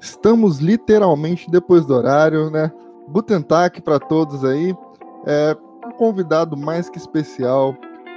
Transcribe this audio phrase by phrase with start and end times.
[0.00, 2.72] Estamos literalmente depois do horário, né?
[3.08, 4.74] Guten Tag para todos aí.
[5.26, 7.76] É um convidado mais que especial,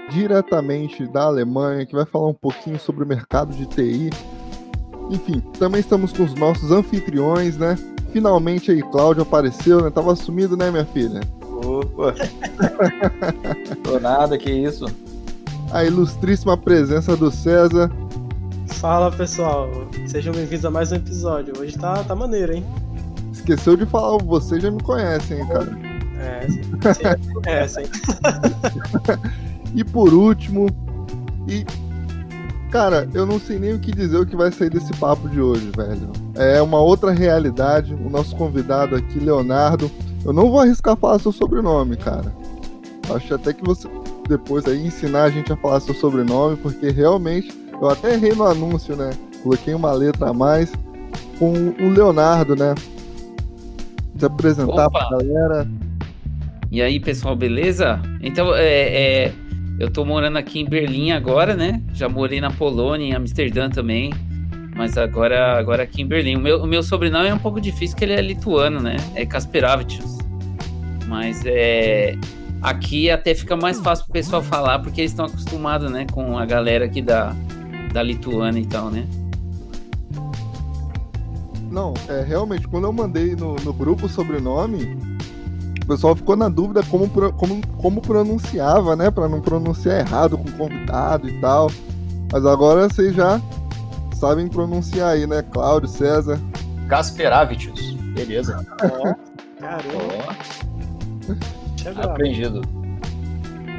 [0.09, 4.09] diretamente da Alemanha, que vai falar um pouquinho sobre o mercado de TI.
[5.09, 7.75] Enfim, também estamos com os nossos anfitriões, né?
[8.11, 9.89] Finalmente aí, Cláudio apareceu, né?
[9.89, 11.19] Tava sumido, né, minha filha?
[11.65, 12.13] Opa!
[13.83, 14.85] Tô nada, que isso?
[15.71, 17.91] A ilustríssima presença do César.
[18.83, 19.69] Fala pessoal,
[20.05, 21.53] sejam bem-vindos a mais um episódio.
[21.57, 22.65] Hoje tá, tá maneiro, hein?
[23.31, 25.71] Esqueceu de falar, vocês já me conhecem, hein, cara?
[26.19, 26.47] É,
[26.81, 27.85] vocês já me conhecem.
[29.73, 30.67] e por último,
[31.47, 31.65] e.
[32.71, 35.39] Cara, eu não sei nem o que dizer o que vai sair desse papo de
[35.39, 36.11] hoje, velho.
[36.35, 37.93] É uma outra realidade.
[37.93, 39.89] O nosso convidado aqui, Leonardo.
[40.25, 42.35] Eu não vou arriscar falar seu sobrenome, cara.
[43.15, 43.87] Acho até que você
[44.27, 48.45] depois aí ensinar a gente a falar seu sobrenome, porque realmente eu até errei no
[48.45, 49.11] anúncio, né?
[49.41, 50.71] Coloquei uma letra a mais
[51.37, 52.73] com o Leonardo, né?
[54.17, 55.07] Se apresentar Opa.
[55.07, 55.67] pra galera.
[56.71, 58.01] E aí, pessoal, beleza?
[58.21, 59.33] Então, é, é,
[59.79, 61.81] eu tô morando aqui em Berlim agora, né?
[61.93, 64.13] Já morei na Polônia, em Amsterdã também.
[64.75, 66.35] Mas agora, agora aqui em Berlim.
[66.35, 68.97] O meu, o meu sobrenome é um pouco difícil, porque ele é lituano, né?
[69.13, 70.17] É Kasperavicius.
[71.07, 72.15] Mas é,
[72.61, 76.07] aqui até fica mais fácil pro pessoal falar, porque eles estão acostumados, né?
[76.11, 77.35] Com a galera aqui da,
[77.93, 79.07] da Lituânia e tal, né?
[81.71, 84.97] Não, é realmente, quando eu mandei no, no grupo o sobrenome,
[85.83, 89.09] o pessoal ficou na dúvida como, como, como pronunciava, né?
[89.09, 91.71] Para não pronunciar errado com o convidado e tal.
[92.31, 93.41] Mas agora vocês já
[94.15, 95.41] sabem pronunciar aí, né?
[95.41, 96.39] Cláudio, César.
[96.87, 97.93] Kasperavicius.
[98.13, 98.65] Beleza.
[98.81, 99.13] Ó,
[99.59, 100.35] caramba.
[102.03, 102.61] Aprendido.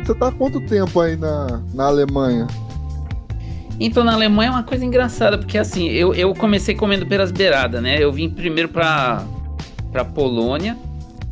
[0.04, 2.46] Você tá há quanto tempo aí na, na Alemanha?
[3.80, 7.82] Então, na Alemanha é uma coisa engraçada, porque assim, eu, eu comecei comendo peras beiradas,
[7.82, 8.00] né?
[8.00, 9.26] Eu vim primeiro pra,
[9.90, 10.78] pra Polônia,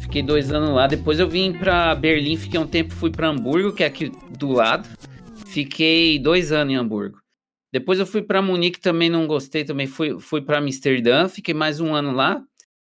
[0.01, 3.73] fiquei dois anos lá, depois eu vim pra Berlim, fiquei um tempo, fui pra Hamburgo,
[3.73, 4.89] que é aqui do lado,
[5.47, 7.21] fiquei dois anos em Hamburgo.
[7.73, 11.81] Depois eu fui para Munique, também não gostei, também fui, fui para Amsterdã, fiquei mais
[11.81, 12.43] um ano lá,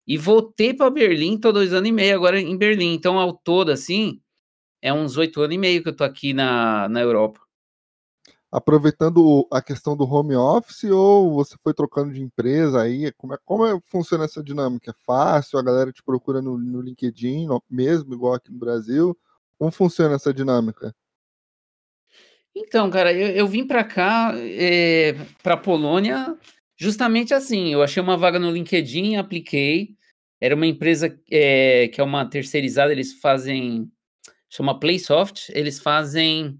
[0.05, 2.93] e voltei para Berlim, tô dois anos e meio agora em Berlim.
[2.93, 4.19] Então, ao todo, assim,
[4.81, 7.46] é uns oito anos e meio que eu tô aqui na, na Europa
[8.51, 13.11] aproveitando a questão do home office ou você foi trocando de empresa aí?
[13.13, 14.91] Como é, como é, funciona essa dinâmica?
[14.91, 15.59] É fácil?
[15.59, 19.17] A galera te procura no, no LinkedIn mesmo, igual aqui no Brasil?
[19.57, 20.95] Como funciona essa dinâmica?
[22.55, 26.35] Então, cara, eu, eu vim para cá, é, para Polônia,
[26.75, 27.71] justamente assim.
[27.73, 29.95] Eu achei uma vaga no LinkedIn, apliquei.
[30.39, 33.91] Era uma empresa é, que é uma terceirizada, eles fazem,
[34.49, 36.59] chama Playsoft, eles fazem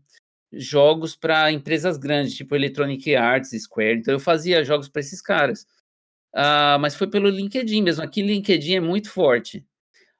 [0.51, 3.99] jogos para empresas grandes, tipo Electronic Arts, Square.
[3.99, 5.63] Então eu fazia jogos para esses caras.
[6.33, 8.03] Uh, mas foi pelo LinkedIn mesmo.
[8.03, 9.65] Aqui LinkedIn é muito forte.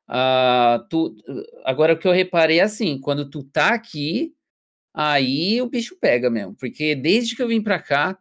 [0.10, 1.16] Uh, tu,
[1.66, 4.34] agora o que eu reparei é assim, quando tu tá aqui,
[4.94, 6.56] aí o bicho pega mesmo.
[6.56, 8.18] Porque desde que eu vim para cá,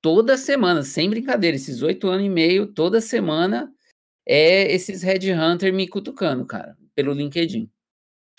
[0.00, 3.72] toda semana, sem brincadeira, esses oito anos e meio, toda semana
[4.26, 7.70] é esses Headhunter me cutucando, cara, pelo LinkedIn.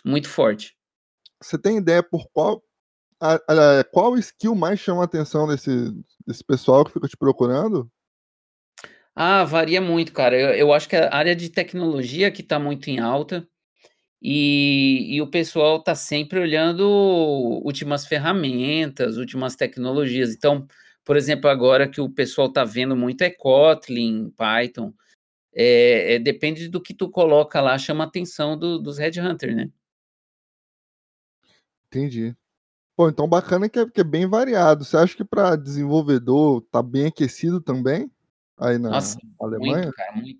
[0.05, 0.75] Muito forte.
[1.41, 2.63] Você tem ideia por qual
[3.21, 3.35] a,
[3.79, 5.69] a, qual skill mais chama a atenção desse,
[6.25, 7.89] desse pessoal que fica te procurando?
[9.15, 10.39] Ah, varia muito, cara.
[10.39, 13.47] Eu, eu acho que a área de tecnologia que está muito em alta
[14.21, 16.87] e, e o pessoal está sempre olhando
[17.63, 20.33] últimas ferramentas, últimas tecnologias.
[20.33, 20.67] Então,
[21.03, 24.93] por exemplo, agora que o pessoal está vendo muito é Kotlin, Python.
[25.53, 29.69] É, é, depende do que tu coloca lá, chama a atenção do, dos headhunters, né?
[31.87, 32.35] Entendi.
[33.01, 34.85] Pô, então bacana que é, que é bem variado.
[34.85, 38.11] Você acha que para desenvolvedor tá bem aquecido também?
[38.55, 39.81] Aí na Nossa, Alemanha?
[39.81, 40.39] Muito, cara, muito.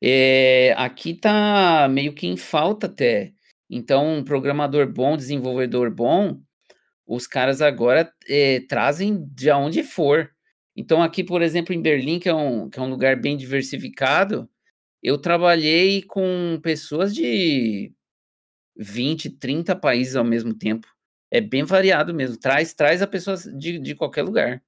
[0.00, 3.34] É, aqui tá meio que em falta até.
[3.68, 6.40] Então, um programador bom, desenvolvedor bom,
[7.06, 10.30] os caras agora é, trazem de onde for.
[10.74, 14.48] Então, aqui, por exemplo, em Berlim, que é um, que é um lugar bem diversificado,
[15.02, 17.92] eu trabalhei com pessoas de
[18.78, 20.88] 20, 30 países ao mesmo tempo
[21.30, 22.36] é bem variado mesmo.
[22.36, 24.62] Traz, traz a pessoa de, de qualquer lugar.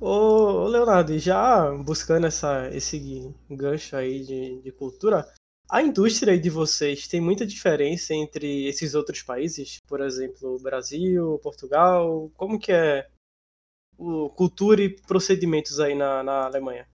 [0.00, 5.24] Ô, Leonardo, já buscando essa, esse gancho aí de, de cultura,
[5.70, 9.78] a indústria de vocês tem muita diferença entre esses outros países?
[9.86, 12.30] Por exemplo, Brasil, Portugal?
[12.36, 13.06] Como que é
[13.96, 16.88] o cultura e procedimentos aí na, na Alemanha?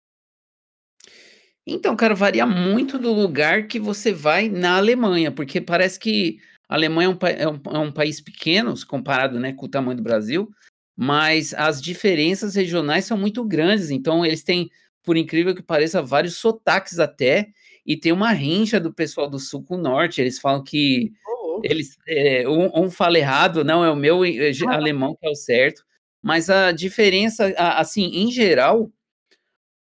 [1.64, 6.74] Então, cara, varia muito do lugar que você vai na Alemanha, porque parece que a
[6.74, 10.02] Alemanha é um, é um, é um país pequeno, comparado né, com o tamanho do
[10.02, 10.50] Brasil,
[10.96, 13.90] mas as diferenças regionais são muito grandes.
[13.90, 14.70] Então, eles têm,
[15.02, 17.48] por incrível que pareça, vários sotaques até,
[17.84, 20.20] e tem uma rincha do pessoal do sul com o norte.
[20.20, 24.52] Eles falam que Ô, eles é, um, um fala errado, não é o meu eh,
[24.52, 25.84] ge- alemão que é o certo.
[26.22, 28.90] Mas a diferença, a- assim, em geral,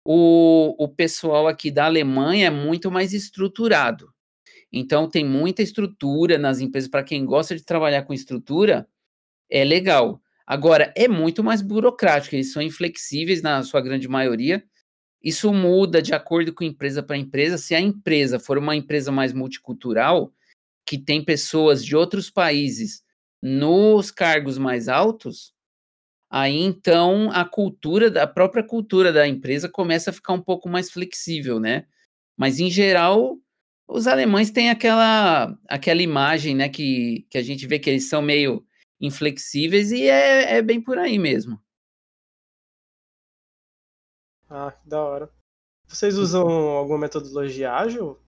[0.04, 4.12] o, o pessoal aqui da Alemanha é muito mais estruturado.
[4.72, 8.88] Então tem muita estrutura nas empresas para quem gosta de trabalhar com estrutura,
[9.50, 10.20] é legal.
[10.46, 14.64] Agora é muito mais burocrático, eles são inflexíveis na sua grande maioria.
[15.22, 17.58] Isso muda de acordo com empresa para empresa.
[17.58, 20.32] Se a empresa for uma empresa mais multicultural,
[20.86, 23.02] que tem pessoas de outros países
[23.42, 25.52] nos cargos mais altos,
[26.30, 30.90] aí então a cultura, a própria cultura da empresa começa a ficar um pouco mais
[30.90, 31.86] flexível, né?
[32.36, 33.36] Mas em geral,
[33.88, 38.20] os alemães têm aquela, aquela imagem, né, que, que a gente vê que eles são
[38.20, 38.66] meio
[39.00, 41.60] inflexíveis e é, é bem por aí mesmo.
[44.48, 45.30] Ah, que da hora.
[45.86, 48.18] Vocês usam alguma metodologia ágil?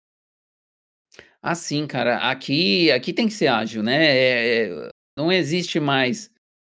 [1.43, 4.07] Assim, cara, aqui, aqui tem que ser ágil, né?
[4.07, 6.31] É- é- não existe mais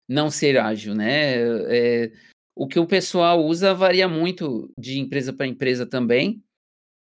[0.08, 1.36] não ser ágil, né?
[1.70, 2.12] É,
[2.56, 6.44] o que o pessoal usa varia muito de empresa para empresa também,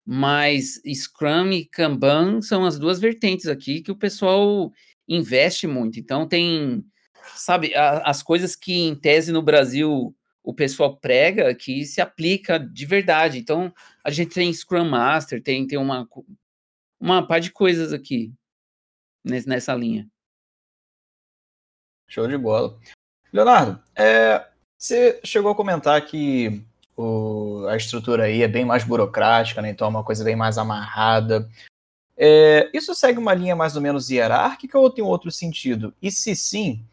[0.05, 4.71] mas Scrum e Kanban são as duas vertentes aqui que o pessoal
[5.07, 5.99] investe muito.
[5.99, 6.85] Então tem,
[7.35, 12.59] sabe, a- as coisas que em tese no Brasil o pessoal prega que se aplica
[12.59, 13.37] de verdade.
[13.37, 13.73] Então
[14.03, 16.07] a gente tem Scrum Master, tem, tem uma,
[16.99, 18.33] uma par de coisas aqui
[19.23, 20.09] nes- nessa linha.
[22.09, 22.77] Show de bola.
[23.31, 24.47] Leonardo, é,
[24.77, 26.61] você chegou a comentar que
[26.97, 29.69] o- a estrutura aí é bem mais burocrática, né?
[29.69, 31.49] Então é uma coisa bem mais amarrada.
[32.17, 35.93] É, isso segue uma linha mais ou menos hierárquica ou tem outro sentido?
[36.01, 36.85] E se sim,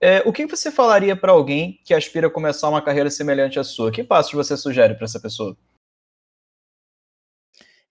[0.00, 3.64] é, o que você falaria para alguém que aspira a começar uma carreira semelhante à
[3.64, 3.92] sua?
[3.92, 5.56] Que passos você sugere para essa pessoa?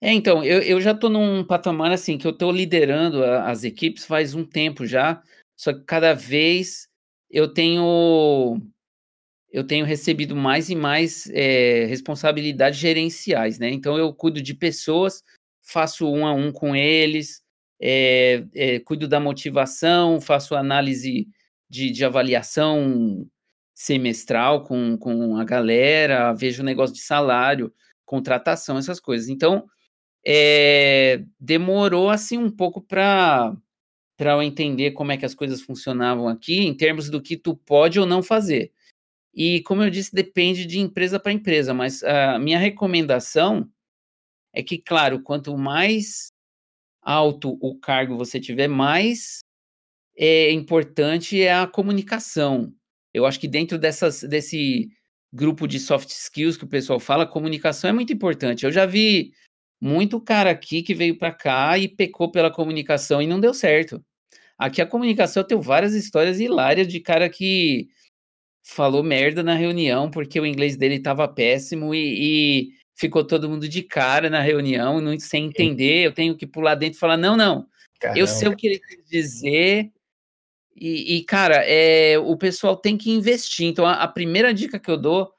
[0.00, 3.64] É, então, eu, eu já estou num patamar assim que eu estou liderando a- as
[3.64, 5.22] equipes faz um tempo já,
[5.56, 6.88] só que cada vez
[7.30, 8.58] eu tenho
[9.52, 13.70] eu tenho recebido mais e mais eh, responsabilidades gerenciais, né?
[13.70, 15.22] Então eu cuido de pessoas,
[15.62, 17.42] faço um a um com eles,
[17.80, 21.28] eh, eh, cuido da motivação, faço análise
[21.68, 23.26] de, de avaliação
[23.74, 27.72] semestral com, com a galera, vejo negócio de salário,
[28.04, 29.28] contratação, essas coisas.
[29.28, 29.64] Então
[30.26, 33.56] é, demorou assim um pouco para
[34.16, 37.56] para eu entender como é que as coisas funcionavam aqui em termos do que tu
[37.56, 38.70] pode ou não fazer.
[39.34, 43.68] E como eu disse, depende de empresa para empresa, mas a minha recomendação
[44.52, 46.32] é que, claro, quanto mais
[47.02, 49.40] alto o cargo você tiver, mais
[50.16, 52.74] é importante é a comunicação.
[53.14, 54.90] Eu acho que dentro dessas, desse
[55.32, 58.64] grupo de soft skills que o pessoal fala, comunicação é muito importante.
[58.64, 59.32] Eu já vi
[59.80, 64.04] muito cara aqui que veio para cá e pecou pela comunicação e não deu certo.
[64.58, 67.88] Aqui a comunicação eu tenho várias histórias hilárias de cara que
[68.62, 73.68] falou merda na reunião porque o inglês dele estava péssimo e, e ficou todo mundo
[73.68, 76.06] de cara na reunião, não, sem entender.
[76.06, 77.66] Eu tenho que pular dentro e falar: não, não,
[78.14, 79.90] eu sei o que ele quis dizer.
[80.76, 83.66] E, e, cara, é, o pessoal tem que investir.
[83.66, 85.30] Então, a, a primeira dica que eu dou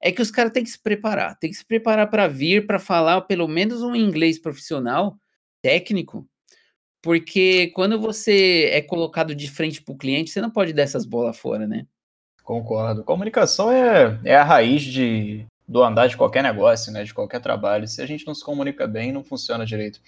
[0.00, 1.36] é que os caras têm que se preparar.
[1.38, 5.18] Tem que se preparar para vir, para falar pelo menos um inglês profissional,
[5.62, 6.28] técnico,
[7.02, 11.04] porque quando você é colocado de frente para o cliente, você não pode dar essas
[11.04, 11.86] bolas fora, né?
[12.44, 13.02] Concordo.
[13.02, 17.02] Comunicação é, é a raiz de, do andar de qualquer negócio, né?
[17.02, 17.88] De qualquer trabalho.
[17.88, 19.98] Se a gente não se comunica bem, não funciona direito.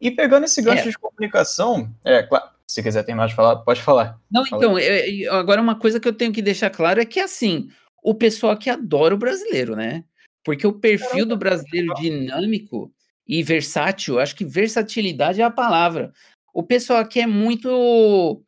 [0.00, 0.90] E pegando esse gancho É.
[0.90, 4.18] de comunicação, é claro, se quiser terminar de falar, pode falar.
[4.30, 7.20] Não, Fala então, eu- agora uma coisa que eu tenho que deixar claro é que,
[7.20, 7.68] assim,
[8.02, 10.04] o pessoal aqui adora o brasileiro, né?
[10.44, 12.92] Porque o perfil do brasileiro dinâmico
[13.26, 16.12] e versátil, acho que versatilidade é a palavra.
[16.52, 18.42] O pessoal aqui é muito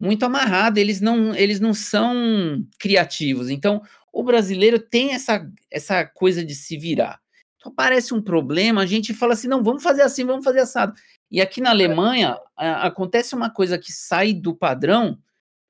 [0.00, 3.50] muito amarrado, eles não eles não são criativos.
[3.50, 7.20] Então, o brasileiro tem essa essa coisa de se virar.
[7.58, 10.94] Então, aparece um problema, a gente fala assim: "Não, vamos fazer assim, vamos fazer assado".
[11.30, 15.18] E aqui na Alemanha, a- acontece uma coisa que sai do padrão,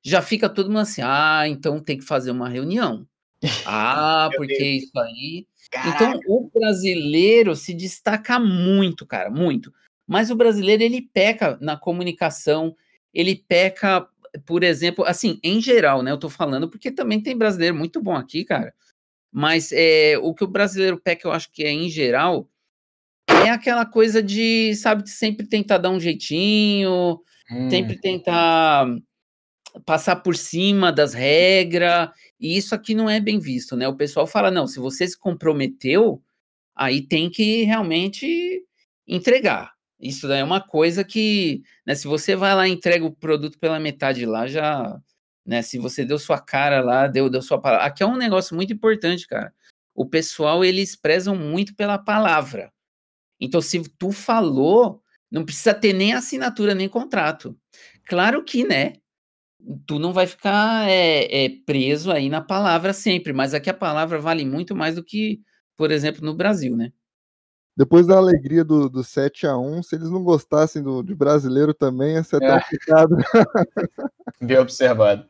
[0.03, 3.05] já fica todo mundo assim: "Ah, então tem que fazer uma reunião".
[3.67, 9.71] Ah, porque isso aí Caraca, então, o brasileiro se destaca muito, cara, muito.
[10.07, 12.75] Mas o brasileiro, ele peca na comunicação,
[13.13, 14.05] ele peca,
[14.45, 16.11] por exemplo, assim, em geral, né?
[16.11, 18.73] Eu tô falando porque também tem brasileiro muito bom aqui, cara.
[19.31, 22.49] Mas é, o que o brasileiro peca, eu acho que é em geral,
[23.29, 28.87] é aquela coisa de, sabe, sempre tentar dar um jeitinho, hum, sempre tentar
[29.85, 32.09] passar por cima das regras,
[32.39, 33.87] e isso aqui não é bem visto, né?
[33.87, 36.21] O pessoal fala, não, se você se comprometeu,
[36.75, 38.65] aí tem que realmente
[39.07, 39.71] entregar.
[40.01, 43.59] Isso daí é uma coisa que, né, se você vai lá e entrega o produto
[43.59, 44.99] pela metade lá, já,
[45.45, 47.85] né, se você deu sua cara lá, deu, deu sua palavra.
[47.85, 49.53] Aqui é um negócio muito importante, cara.
[49.93, 52.73] O pessoal, eles prezam muito pela palavra.
[53.39, 57.57] Então, se tu falou, não precisa ter nem assinatura, nem contrato.
[58.05, 58.93] Claro que, né,
[59.85, 64.19] tu não vai ficar é, é, preso aí na palavra sempre, mas aqui a palavra
[64.19, 65.41] vale muito mais do que,
[65.77, 66.91] por exemplo, no Brasil, né?
[67.81, 71.73] Depois da alegria do, do 7 a 1 se eles não gostassem do, de brasileiro
[71.73, 72.61] também, ia ser até é.
[72.61, 73.17] complicado.
[74.39, 75.25] Bem observado.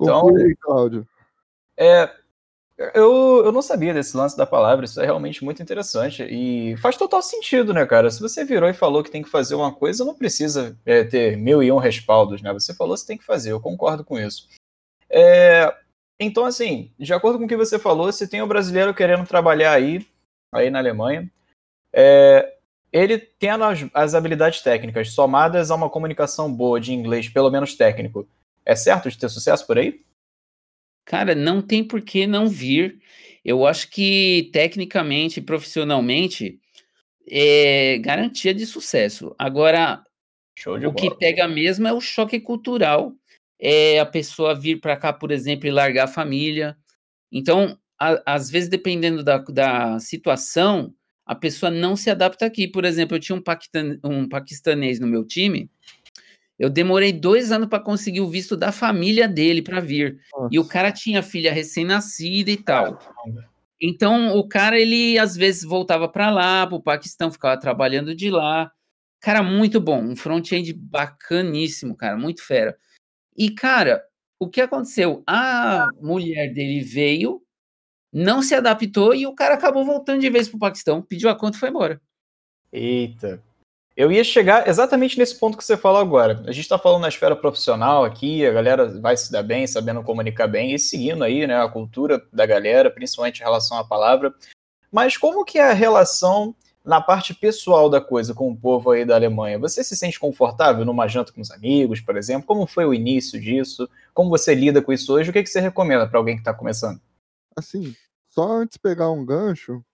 [0.00, 1.06] então, aí, Cláudio.
[1.76, 2.10] É,
[2.94, 6.22] eu, eu não sabia desse lance da palavra, isso é realmente muito interessante.
[6.22, 8.10] E faz total sentido, né, cara?
[8.10, 11.36] Se você virou e falou que tem que fazer uma coisa, não precisa é, ter
[11.36, 12.54] mil e um respaldos, né?
[12.54, 14.48] Você falou, você tem que fazer, eu concordo com isso.
[15.10, 15.74] É,
[16.18, 19.26] então, assim, de acordo com o que você falou, se tem o um brasileiro querendo
[19.26, 20.08] trabalhar aí,
[20.52, 21.30] aí na Alemanha,
[21.92, 22.56] é,
[22.92, 27.74] ele tem as, as habilidades técnicas somadas a uma comunicação boa de inglês, pelo menos
[27.74, 28.28] técnico.
[28.64, 30.02] É certo de ter sucesso por aí?
[31.04, 33.00] Cara, não tem por que não vir.
[33.44, 36.60] Eu acho que tecnicamente, profissionalmente,
[37.28, 39.34] é garantia de sucesso.
[39.38, 40.04] Agora,
[40.66, 40.94] o bola.
[40.94, 43.14] que pega mesmo é o choque cultural.
[43.58, 46.76] É a pessoa vir para cá, por exemplo, e largar a família.
[47.30, 50.94] Então, a, às vezes, dependendo da, da situação,
[51.26, 52.66] a pessoa não se adapta aqui.
[52.66, 55.70] Por exemplo, eu tinha um, paquistan, um paquistanês no meu time
[56.60, 60.20] eu demorei dois anos para conseguir o visto da família dele para vir.
[60.30, 60.48] Nossa.
[60.52, 62.98] E o cara tinha filha recém-nascida e tal.
[63.80, 68.30] Então, o cara, ele às vezes voltava para lá, para o Paquistão, ficava trabalhando de
[68.30, 68.70] lá.
[69.22, 70.02] Cara, muito bom.
[70.02, 72.76] Um front-end bacaníssimo, cara, muito fera.
[73.34, 74.04] E, cara,
[74.38, 75.22] o que aconteceu?
[75.26, 77.42] A mulher dele veio,
[78.12, 81.34] não se adaptou e o cara acabou voltando de vez para o Paquistão, pediu a
[81.34, 82.00] conta e foi embora.
[82.72, 83.42] Eita,
[83.96, 86.42] eu ia chegar exatamente nesse ponto que você falou agora.
[86.46, 90.02] A gente está falando na esfera profissional aqui, a galera vai se dar bem, sabendo
[90.02, 94.32] comunicar bem e seguindo aí, né, a cultura da galera, principalmente em relação à palavra.
[94.90, 99.04] Mas como que é a relação na parte pessoal da coisa com o povo aí
[99.04, 99.58] da Alemanha?
[99.58, 102.46] Você se sente confortável numa janta com os amigos, por exemplo?
[102.46, 103.88] Como foi o início disso?
[104.14, 105.30] Como você lida com isso hoje?
[105.30, 107.00] O que, que você recomenda para alguém que está começando?
[107.60, 107.94] Assim,
[108.28, 109.84] só antes de pegar um gancho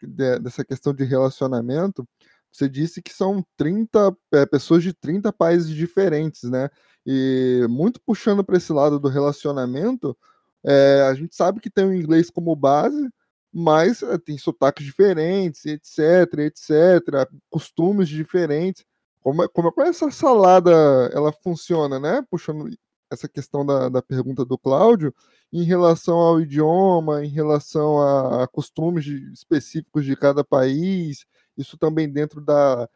[0.40, 2.06] dessa questão de relacionamento,
[2.50, 6.70] você disse que são 30 é, pessoas de 30 países diferentes, né?
[7.04, 10.16] E muito puxando para esse lado do relacionamento,
[10.64, 13.10] é, a gente sabe que tem o inglês como base,
[13.52, 18.84] mas é, tem sotaques diferentes, etc, etc, costumes diferentes.
[19.20, 20.70] Como, como é essa salada
[21.12, 22.24] ela funciona, né?
[22.30, 22.68] Puxando
[23.10, 25.14] essa questão da, da pergunta do Cláudio,
[25.52, 31.24] em relação ao idioma, em relação a, a costumes de, específicos de cada país,
[31.56, 32.88] isso também dentro da,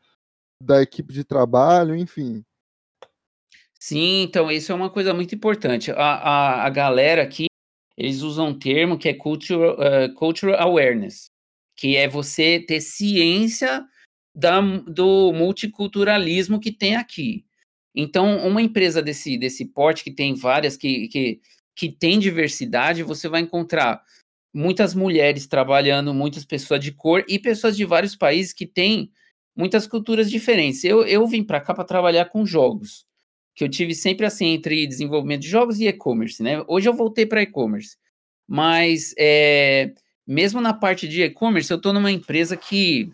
[0.63, 2.45] da equipe de trabalho, enfim.
[3.79, 5.91] Sim, então isso é uma coisa muito importante.
[5.91, 7.47] A, a, a galera aqui,
[7.97, 11.31] eles usam um termo que é cultural, uh, cultural awareness,
[11.77, 13.87] que é você ter ciência
[14.35, 17.47] da, do multiculturalismo que tem aqui.
[17.95, 21.41] Então, uma empresa desse, desse porte, que tem várias, que, que,
[21.75, 24.03] que tem diversidade, você vai encontrar
[24.53, 29.11] muitas mulheres trabalhando, muitas pessoas de cor e pessoas de vários países que têm
[29.57, 30.85] muitas culturas diferentes.
[30.85, 33.07] Eu, eu vim para cá para trabalhar com jogos,
[33.55, 36.65] que eu tive sempre assim entre desenvolvimento de jogos e e-commerce, né?
[36.69, 37.97] Hoje eu voltei para e-commerce,
[38.49, 39.93] mas é,
[40.27, 43.13] mesmo na parte de e-commerce, eu estou numa empresa que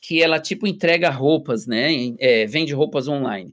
[0.00, 1.90] que ela tipo entrega roupas, né?
[2.18, 3.52] É, vende roupas online.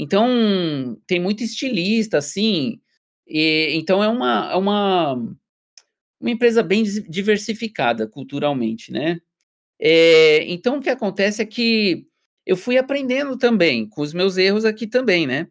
[0.00, 2.80] Então tem muito estilista, assim.
[3.26, 5.14] E, então é uma, é uma
[6.20, 9.20] uma empresa bem diversificada culturalmente, né?
[9.80, 12.06] É, então, o que acontece é que
[12.46, 15.48] eu fui aprendendo também, com os meus erros aqui também, né?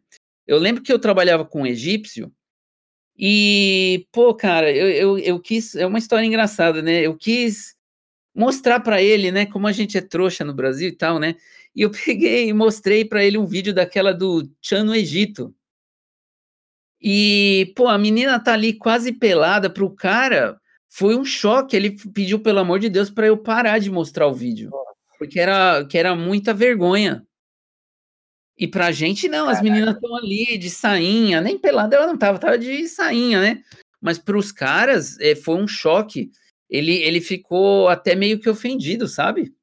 [0.48, 2.32] Eu lembro que eu trabalhava com um egípcio
[3.18, 5.76] e, pô, cara, eu, eu, eu quis.
[5.76, 7.02] É uma história engraçada, né?
[7.02, 7.76] Eu quis
[8.36, 11.36] mostrar para ele, né, como a gente é trouxa no Brasil e tal, né?
[11.80, 15.56] E eu peguei e mostrei para ele um vídeo daquela do Chan no Egito.
[17.02, 20.60] E, pô, a menina tá ali quase pelada pro cara.
[20.90, 21.78] Foi um choque.
[21.78, 24.70] Ele pediu, pelo amor de Deus, para eu parar de mostrar o vídeo.
[25.18, 27.26] Porque era, que era muita vergonha.
[28.58, 32.38] E pra gente, não, as meninas estão ali de sainha, nem pelada ela não tava,
[32.38, 33.64] tava de sainha, né?
[34.02, 36.30] Mas pros caras, é, foi um choque.
[36.70, 39.54] Ele, ele ficou até meio que ofendido, sabe?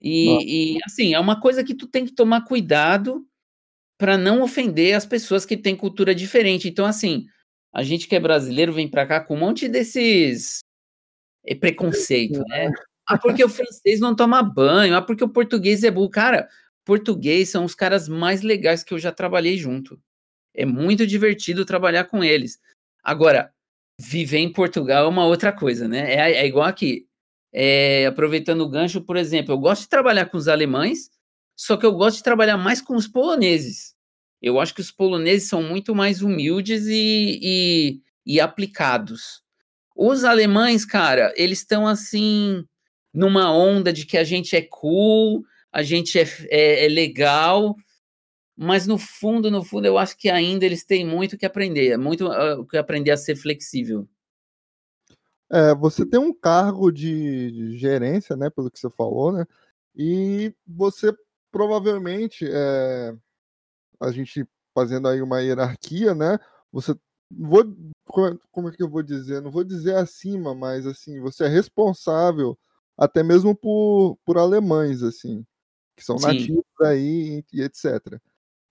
[0.00, 3.26] E, e, assim, é uma coisa que tu tem que tomar cuidado
[3.98, 6.68] para não ofender as pessoas que têm cultura diferente.
[6.68, 7.26] Então, assim,
[7.72, 10.60] a gente que é brasileiro vem para cá com um monte desses
[11.44, 12.70] é preconceito, né?
[13.06, 16.10] Ah, porque o francês não toma banho, ah, porque o português é burro.
[16.10, 16.48] Cara,
[16.84, 20.00] português são os caras mais legais que eu já trabalhei junto.
[20.54, 22.58] É muito divertido trabalhar com eles.
[23.02, 23.52] Agora,
[23.98, 26.14] viver em Portugal é uma outra coisa, né?
[26.14, 27.06] É, é igual aqui.
[27.52, 31.10] É, aproveitando o gancho, por exemplo, eu gosto de trabalhar com os alemães,
[31.56, 33.94] só que eu gosto de trabalhar mais com os poloneses.
[34.40, 39.42] Eu acho que os poloneses são muito mais humildes e, e, e aplicados.
[39.94, 42.64] Os alemães, cara, eles estão assim,
[43.12, 47.76] numa onda de que a gente é cool, a gente é, é, é legal,
[48.56, 52.28] mas no fundo, no fundo, eu acho que ainda eles têm muito que aprender, muito
[52.28, 54.08] uh, que aprender a ser flexível.
[55.50, 59.44] É, você tem um cargo de, gerência, né, pelo que você falou, né,
[59.96, 61.12] e você
[61.50, 63.14] provavelmente, é,
[64.00, 66.38] a gente fazendo aí uma hierarquia, né,
[66.72, 66.94] você,
[67.30, 67.64] vou,
[68.52, 72.56] como é que eu vou dizer, não vou dizer acima, mas assim, você é responsável
[72.96, 75.44] até mesmo por, por alemães, assim,
[75.96, 76.26] que são Sim.
[76.26, 78.20] nativos aí e etc.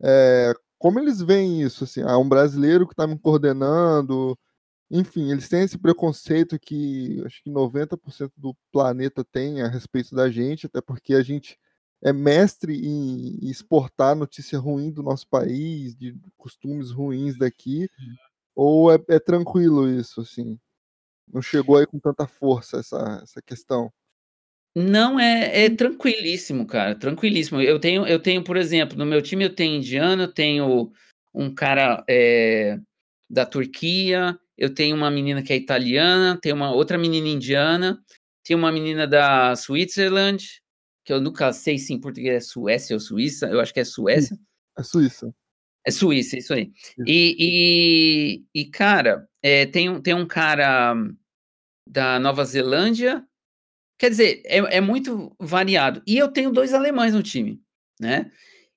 [0.01, 1.83] É, como eles veem isso?
[1.83, 4.37] Assim, há um brasileiro que está me coordenando,
[4.91, 10.29] enfim, eles têm esse preconceito que acho que 90% do planeta tem a respeito da
[10.29, 11.57] gente, até porque a gente
[12.01, 17.87] é mestre em, exportar notícia ruim do nosso país, de costumes ruins daqui,
[18.55, 20.57] ou é, é tranquilo isso, assim?
[21.31, 23.91] Não chegou aí com tanta força essa, essa questão?
[24.75, 27.61] Não, é, é tranquilíssimo, cara, tranquilíssimo.
[27.61, 30.91] Eu tenho, eu tenho, por exemplo, no meu time eu tenho indiano, eu tenho
[31.33, 32.79] um cara é,
[33.29, 37.99] da Turquia, eu tenho uma menina que é italiana, tenho uma outra menina indiana,
[38.43, 40.61] tenho uma menina da Switzerland,
[41.03, 43.85] que eu nunca sei se em português é Suécia ou Suíça, eu acho que é
[43.85, 44.37] Suécia.
[44.77, 45.33] É Suíça.
[45.85, 46.71] É Suíça, isso aí.
[47.07, 47.35] E,
[48.53, 50.93] e, e, cara, é, tem, tem um cara
[51.87, 53.25] da Nova Zelândia,
[53.99, 56.01] Quer dizer, é, é muito variado.
[56.07, 57.61] E eu tenho dois alemães no time,
[57.99, 58.31] né?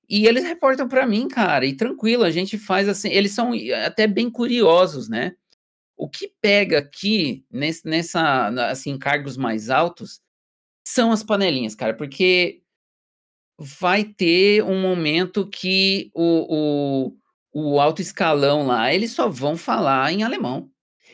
[0.07, 3.09] E eles reportam para mim, cara, e tranquilo, a gente faz assim.
[3.09, 3.51] Eles são
[3.85, 5.33] até bem curiosos, né?
[6.03, 10.19] O que pega aqui nesse, nessa, assim, cargos mais altos
[10.85, 12.61] são as panelinhas, cara, porque
[13.57, 17.13] vai ter um momento que o,
[17.53, 20.69] o, o alto escalão lá, eles só vão falar em alemão.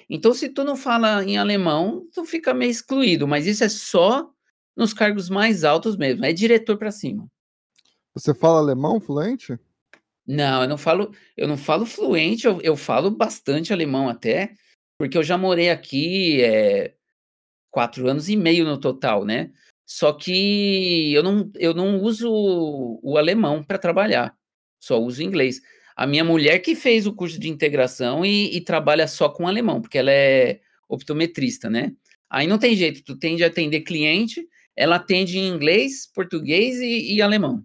[0.10, 4.28] Então, se tu não fala em alemão, tu fica meio excluído, mas isso é só
[4.76, 7.28] nos cargos mais altos mesmo, é diretor para cima.
[8.16, 9.56] Você fala alemão fluente?
[10.26, 14.56] Não, eu não falo, eu não falo fluente, eu, eu falo bastante alemão até,
[15.00, 16.94] porque eu já morei aqui é,
[17.72, 19.50] quatro anos e meio no total, né?
[19.86, 22.30] Só que eu não, eu não uso
[23.02, 24.36] o alemão para trabalhar,
[24.80, 25.62] só uso inglês.
[25.96, 29.82] A minha mulher que fez o curso de integração e, e trabalha só com alemão,
[29.82, 31.94] porque ela é optometrista, né?
[32.30, 37.16] Aí não tem jeito, tu tem de atender cliente, ela atende em inglês, português e,
[37.16, 37.64] e, alemão.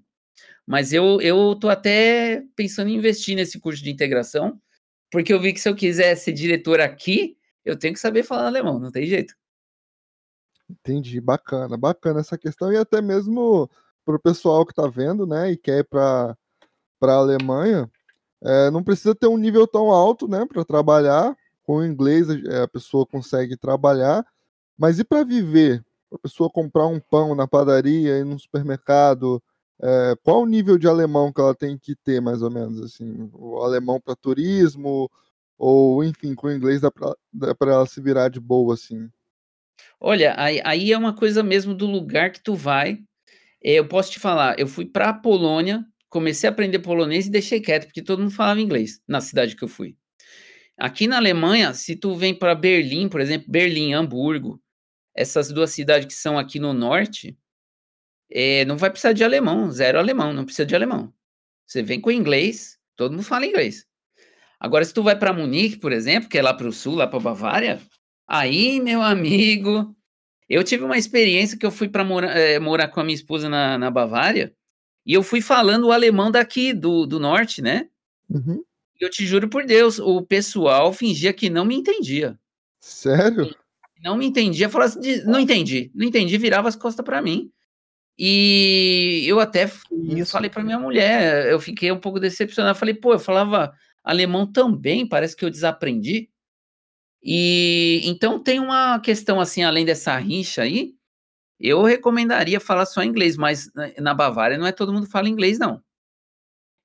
[0.66, 4.61] Mas eu, eu tô até pensando em investir nesse curso de integração,
[5.14, 8.48] porque eu vi que se eu quiser ser diretor aqui, eu tenho que saber falar
[8.48, 9.33] alemão, não tem jeito.
[10.68, 13.70] Entendi, bacana, bacana essa questão, e até mesmo
[14.05, 16.37] para o pessoal que está vendo, né, e quer ir para
[17.00, 17.88] a Alemanha,
[18.42, 21.37] é, não precisa ter um nível tão alto, né, para trabalhar.
[21.62, 24.27] Com o inglês é, a pessoa consegue trabalhar,
[24.77, 25.81] mas e para viver?
[26.12, 29.40] A pessoa comprar um pão na padaria e no supermercado,
[29.82, 33.28] é, qual o nível de alemão que ela tem que ter, mais ou menos assim?
[33.32, 35.10] O alemão para turismo
[35.56, 39.08] ou, enfim, com o inglês dá para ela se virar de boa assim?
[40.00, 42.98] Olha, aí, aí é uma coisa mesmo do lugar que tu vai.
[43.62, 45.84] É, eu posso te falar, eu fui para a Polônia
[46.14, 49.64] comecei a aprender polonês e deixei quieto, porque todo mundo falava inglês na cidade que
[49.64, 49.96] eu fui.
[50.78, 54.62] Aqui na Alemanha, se tu vem para Berlim, por exemplo, Berlim, Hamburgo,
[55.12, 57.37] essas duas cidades que são aqui no norte,
[58.35, 61.12] é, não vai precisar de alemão, zero alemão, não precisa de alemão.
[61.64, 63.87] Você vem com inglês, todo mundo fala inglês.
[64.59, 67.07] Agora, se tu vai para Munique, por exemplo, que é lá para o sul, lá
[67.07, 67.81] para Bavária,
[68.27, 69.94] aí, meu amigo,
[70.49, 73.49] eu tive uma experiência que eu fui para morar, é, morar com a minha esposa
[73.49, 74.53] na, na Bavária,
[75.07, 77.88] e eu fui falando o alemão daqui, do, do norte, né?
[78.29, 78.64] Uhum.
[79.01, 82.38] E eu te juro por Deus, o pessoal fingia que não me entendia.
[82.81, 83.55] Sério?
[84.03, 87.51] Não me entendia, falava assim, não entendi, não entendi, virava as costas para mim.
[88.18, 90.33] E eu até Isso.
[90.33, 92.79] falei para minha mulher, eu fiquei um pouco decepcionado.
[92.79, 93.72] Falei, pô, eu falava
[94.05, 96.29] alemão também, parece que eu desaprendi.
[97.22, 100.94] E então tem uma questão assim, além dessa rincha aí,
[101.61, 105.83] eu recomendaria falar só inglês, mas na Bavária não é todo mundo fala inglês, não.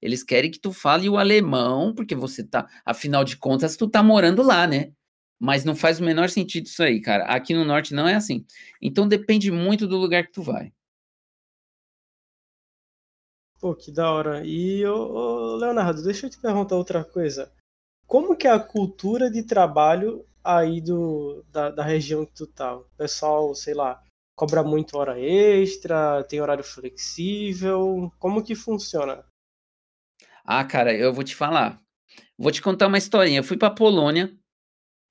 [0.01, 4.01] Eles querem que tu fale o alemão, porque você tá, afinal de contas, tu tá
[4.01, 4.91] morando lá, né?
[5.39, 7.25] Mas não faz o menor sentido isso aí, cara.
[7.25, 8.45] Aqui no norte não é assim.
[8.81, 10.71] Então depende muito do lugar que tu vai.
[13.59, 14.45] Pô, que da hora.
[14.45, 17.51] E, ô, ô, Leonardo, deixa eu te perguntar outra coisa.
[18.07, 22.77] Como que é a cultura de trabalho aí do, da, da região que tu tá?
[22.77, 24.01] O pessoal, sei lá,
[24.35, 28.11] cobra muito hora extra, tem horário flexível?
[28.17, 29.25] Como que funciona?
[30.45, 31.79] Ah, cara, eu vou te falar.
[32.37, 33.39] Vou te contar uma historinha.
[33.39, 34.33] Eu fui pra Polônia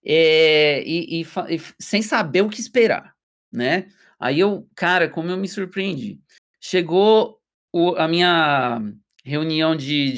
[0.04, 3.14] é, e, e, e sem saber o que esperar,
[3.52, 3.90] né?
[4.18, 6.18] Aí eu, cara, como eu me surpreendi.
[6.60, 7.37] Chegou
[7.78, 8.80] o, a minha
[9.24, 10.12] reunião de,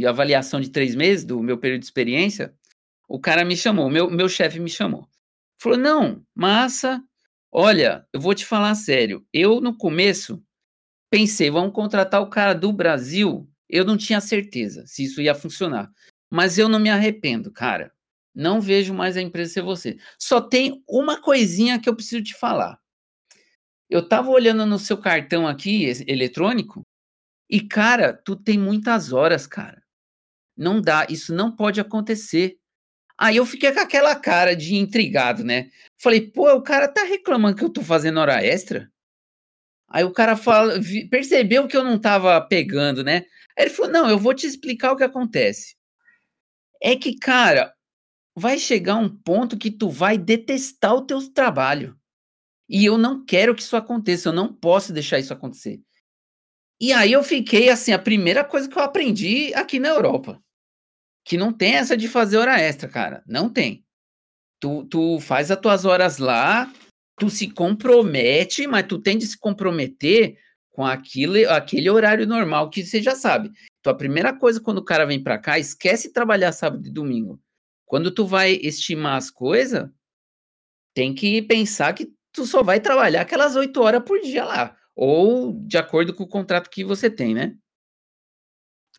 [0.00, 2.54] de avaliação de três meses, do meu período de experiência,
[3.08, 5.08] o cara me chamou, meu, meu chefe me chamou.
[5.60, 7.02] Falou: não, massa,
[7.50, 9.26] olha, eu vou te falar sério.
[9.32, 10.42] Eu, no começo,
[11.10, 13.48] pensei, vamos contratar o cara do Brasil.
[13.68, 15.90] Eu não tinha certeza se isso ia funcionar.
[16.30, 17.92] Mas eu não me arrependo, cara.
[18.34, 19.96] Não vejo mais a empresa ser você.
[20.18, 22.78] Só tem uma coisinha que eu preciso te falar.
[23.90, 26.86] Eu tava olhando no seu cartão aqui, eletrônico,
[27.48, 29.82] e, cara, tu tem muitas horas, cara.
[30.56, 32.58] Não dá, isso não pode acontecer.
[33.16, 35.70] Aí eu fiquei com aquela cara de intrigado, né?
[35.96, 38.90] Falei, pô, o cara tá reclamando que eu tô fazendo hora extra?
[39.88, 40.74] Aí o cara fala,
[41.10, 43.24] percebeu que eu não tava pegando, né?
[43.58, 45.76] Aí ele falou: não, eu vou te explicar o que acontece.
[46.82, 47.74] É que, cara,
[48.36, 51.98] vai chegar um ponto que tu vai detestar o teu trabalho.
[52.68, 55.80] E eu não quero que isso aconteça, eu não posso deixar isso acontecer.
[56.80, 60.40] E aí eu fiquei assim, a primeira coisa que eu aprendi aqui na Europa.
[61.24, 63.22] Que não tem essa de fazer hora extra, cara.
[63.26, 63.84] Não tem.
[64.60, 66.72] Tu, tu faz as tuas horas lá,
[67.18, 70.38] tu se compromete, mas tu tem de se comprometer
[70.70, 73.50] com aquilo, aquele horário normal que você já sabe.
[73.80, 77.40] Então a primeira coisa quando o cara vem para cá, esquece trabalhar sábado e domingo.
[77.84, 79.88] Quando tu vai estimar as coisas,
[80.94, 85.52] tem que pensar que tu só vai trabalhar aquelas oito horas por dia lá ou
[85.52, 87.56] de acordo com o contrato que você tem, né?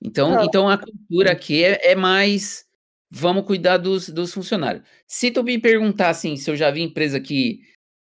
[0.02, 2.66] Então, então a cultura aqui é, é, mais
[3.12, 4.88] vamos cuidar dos, dos funcionários.
[5.06, 7.60] Se tu me perguntar assim, se eu já vi empresa que,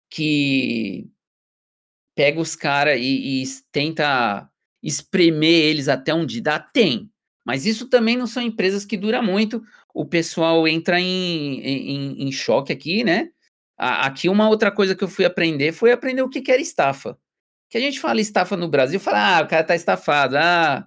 [0.08, 1.10] que
[2.14, 4.48] pega os caras e, e, tenta
[4.80, 7.10] espremer eles até onde dá, tem.
[7.44, 9.60] Mas isso também não são empresas que duram muito.
[9.92, 13.30] O pessoal entra em, em, em choque aqui, né?
[13.76, 17.18] Aqui uma outra coisa que eu fui aprender foi aprender o que, que era estafa
[17.68, 20.86] que a gente fala estafa no Brasil, fala, ah, o cara tá estafado, ah,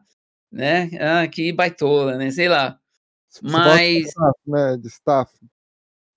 [0.51, 2.79] né, ah, que baitola, né, sei lá.
[3.41, 4.07] Mas...
[4.45, 5.37] Né, de estafa.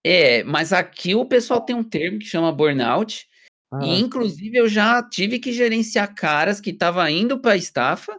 [0.02, 3.26] É, mas aqui o pessoal tem um termo que chama burnout,
[3.72, 3.84] ah.
[3.84, 8.18] e inclusive eu já tive que gerenciar caras que estavam indo para estafa,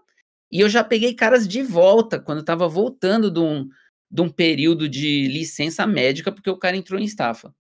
[0.52, 3.68] e eu já peguei caras de volta, quando estava voltando de um,
[4.10, 7.54] de um período de licença médica, porque o cara entrou em estafa.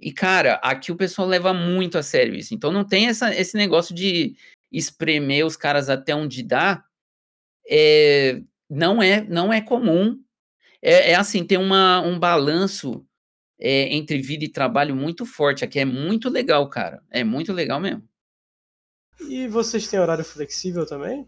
[0.00, 2.54] E, cara, aqui o pessoal leva muito a sério isso.
[2.54, 4.36] Então não tem essa, esse negócio de
[4.70, 6.84] espremer os caras até onde dá.
[7.68, 10.22] É, não é não é comum.
[10.80, 13.04] É, é assim, tem uma, um balanço
[13.58, 15.64] é, entre vida e trabalho muito forte.
[15.64, 17.02] Aqui é muito legal, cara.
[17.10, 18.06] É muito legal mesmo.
[19.28, 21.26] E vocês têm horário flexível também?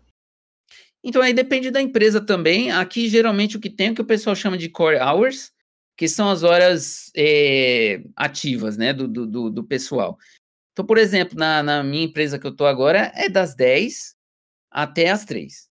[1.03, 2.71] Então aí depende da empresa também.
[2.71, 5.53] Aqui geralmente o que tem é o que o pessoal chama de core hours,
[6.01, 10.17] que são as horas é, ativas, né, do, do, do, pessoal.
[10.73, 14.15] Então, por exemplo, na, na minha empresa que eu estou agora, é das 10
[14.71, 15.69] até as 3.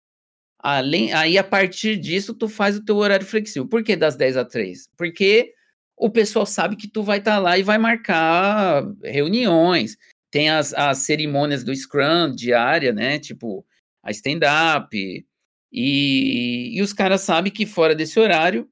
[0.61, 3.69] Além, aí, a partir disso, tu faz o teu horário flexível.
[3.69, 4.91] Por que das 10 às 3?
[4.97, 5.55] Porque
[5.97, 9.97] o pessoal sabe que tu vai estar tá lá e vai marcar reuniões.
[10.31, 13.19] Tem as, as cerimônias do Scrum diária, né?
[13.19, 13.67] Tipo,
[14.01, 15.27] a stand-up.
[15.73, 18.71] E, e os caras sabem que fora desse horário,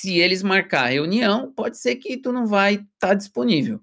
[0.00, 3.82] se eles marcar reunião, pode ser que tu não vai estar tá disponível,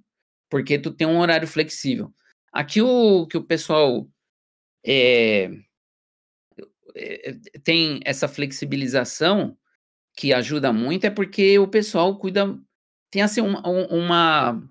[0.50, 2.12] porque tu tem um horário flexível.
[2.52, 4.10] Aqui o que o pessoal
[4.84, 5.52] é,
[6.96, 9.56] é, tem essa flexibilização
[10.16, 12.58] que ajuda muito é porque o pessoal cuida,
[13.12, 14.70] tem assim uma, uma,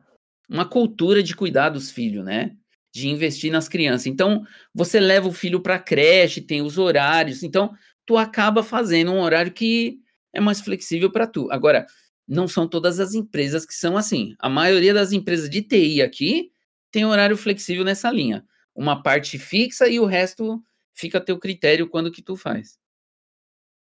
[0.49, 2.57] uma cultura de cuidar dos filhos, né?
[2.93, 4.09] De investir nas crianças.
[4.09, 7.73] Então, você leva o filho para creche, tem os horários, então
[8.05, 10.01] tu acaba fazendo um horário que
[10.37, 11.51] é mais flexível para tu.
[11.51, 11.87] Agora,
[12.29, 14.35] não são todas as empresas que são assim.
[14.39, 16.51] A maioria das empresas de TI aqui
[16.91, 18.45] tem horário flexível nessa linha.
[18.75, 22.79] Uma parte fixa e o resto fica a teu critério quando que tu faz.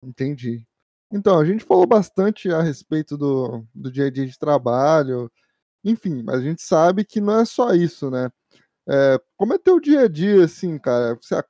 [0.02, 0.66] Entendi.
[1.10, 5.30] Então, a gente falou bastante a respeito do, do dia a dia de trabalho,
[5.84, 8.30] enfim, mas a gente sabe que não é só isso, né?
[8.88, 11.14] É, como é teu dia a dia, assim, cara?
[11.14, 11.40] Você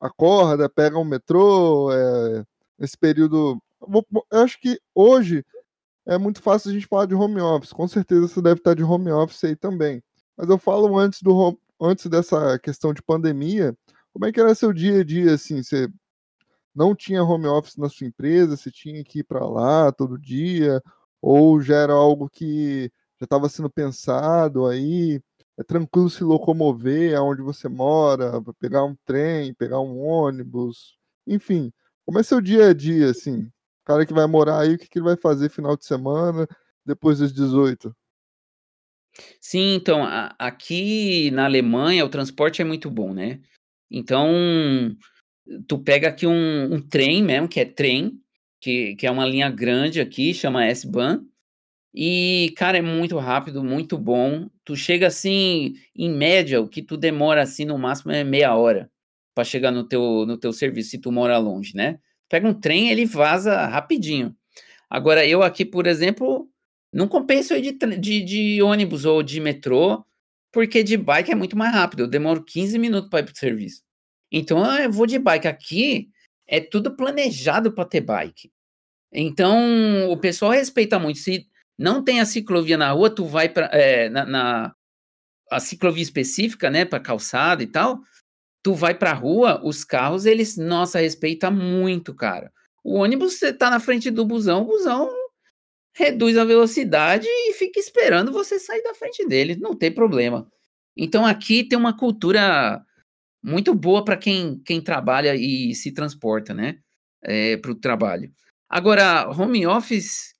[0.00, 2.44] acorda, pega um metrô, é,
[2.78, 3.60] esse período
[4.30, 5.44] eu acho que hoje
[6.06, 7.72] é muito fácil a gente falar de home office.
[7.72, 10.02] Com certeza você deve estar de home office aí também.
[10.36, 13.76] Mas eu falo antes do antes dessa questão de pandemia,
[14.12, 15.62] como é que era seu dia a dia assim?
[15.62, 15.88] Você
[16.74, 20.82] não tinha home office na sua empresa, você tinha que ir para lá todo dia,
[21.20, 25.20] ou já era algo que já estava sendo pensado aí?
[25.58, 31.72] É tranquilo se locomover aonde você mora, pegar um trem, pegar um ônibus, enfim.
[32.06, 33.50] Como é seu dia a dia, assim?
[33.84, 36.46] Cara que vai morar aí, o que, que ele vai fazer final de semana,
[36.86, 37.94] depois dos 18?
[39.40, 43.40] Sim, então, a- aqui na Alemanha o transporte é muito bom, né?
[43.90, 44.28] Então,
[45.66, 48.20] tu pega aqui um, um trem mesmo, que é trem,
[48.60, 51.24] que, que é uma linha grande aqui, chama S-Bahn,
[51.94, 54.48] e, cara, é muito rápido, muito bom.
[54.64, 58.90] Tu chega assim, em média, o que tu demora assim no máximo é meia hora
[59.34, 61.98] para chegar no teu, no teu serviço, se tu mora longe, né?
[62.30, 64.34] Pega um trem, ele vaza rapidinho.
[64.88, 66.48] Agora, eu aqui, por exemplo,
[66.92, 70.04] não compensa ir de, de, de ônibus ou de metrô,
[70.52, 72.04] porque de bike é muito mais rápido.
[72.04, 73.82] Eu demoro 15 minutos para ir para o serviço.
[74.30, 75.48] Então, eu vou de bike.
[75.48, 76.08] Aqui
[76.46, 78.52] é tudo planejado para ter bike.
[79.12, 81.18] Então, o pessoal respeita muito.
[81.18, 84.74] Se não tem a ciclovia na rua, tu vai para é, na, na,
[85.50, 88.00] a ciclovia específica, né, para calçada e tal.
[88.62, 92.52] Tu vai para a rua, os carros eles, nossa, respeita muito, cara.
[92.84, 95.10] O ônibus você tá na frente do busão, o busão
[95.94, 100.46] reduz a velocidade e fica esperando você sair da frente dele, não tem problema.
[100.96, 102.82] Então aqui tem uma cultura
[103.42, 106.78] muito boa para quem, quem trabalha e se transporta, né,
[107.22, 108.32] é, para o trabalho.
[108.68, 110.34] Agora, home office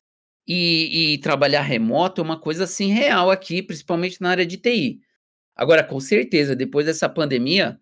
[0.47, 5.01] e, e, trabalhar remoto é uma coisa assim real aqui, principalmente na área de TI.
[5.57, 7.79] Agora, com certeza, depois dessa pandemia,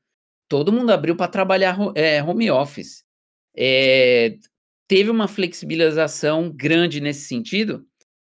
[0.49, 3.05] todo mundo abriu para trabalhar é, home office.
[3.57, 4.37] É,
[4.87, 7.87] teve uma flexibilização grande nesse sentido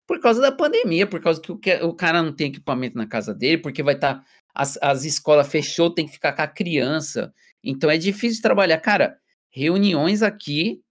[0.07, 3.33] por causa da pandemia, por causa que o, o cara não tem equipamento na casa
[3.33, 4.15] dele, porque vai estar.
[4.15, 7.33] Tá, as, as escolas fechou, tem que ficar com a criança.
[7.63, 8.79] Então é difícil trabalhar.
[8.79, 9.17] Cara,
[9.51, 10.81] reuniões aqui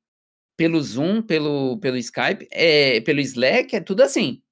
[0.56, 4.42] pelo Zoom, pelo, pelo Skype, é, pelo Slack, é tudo assim.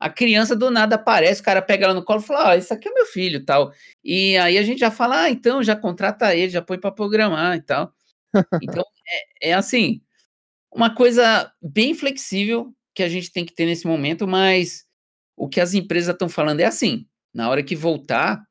[0.00, 2.72] A criança do nada aparece, o cara pega ela no colo e fala: ah, isso
[2.72, 3.72] aqui é meu filho tal.
[4.04, 7.56] E aí a gente já fala: ah, então já contrata ele, já põe para programar
[7.56, 7.92] e tal.
[8.62, 8.84] Então
[9.42, 10.02] é, é assim,
[10.72, 14.84] uma coisa bem flexível que a gente tem que ter nesse momento, mas
[15.36, 18.44] o que as empresas estão falando é assim: na hora que voltar,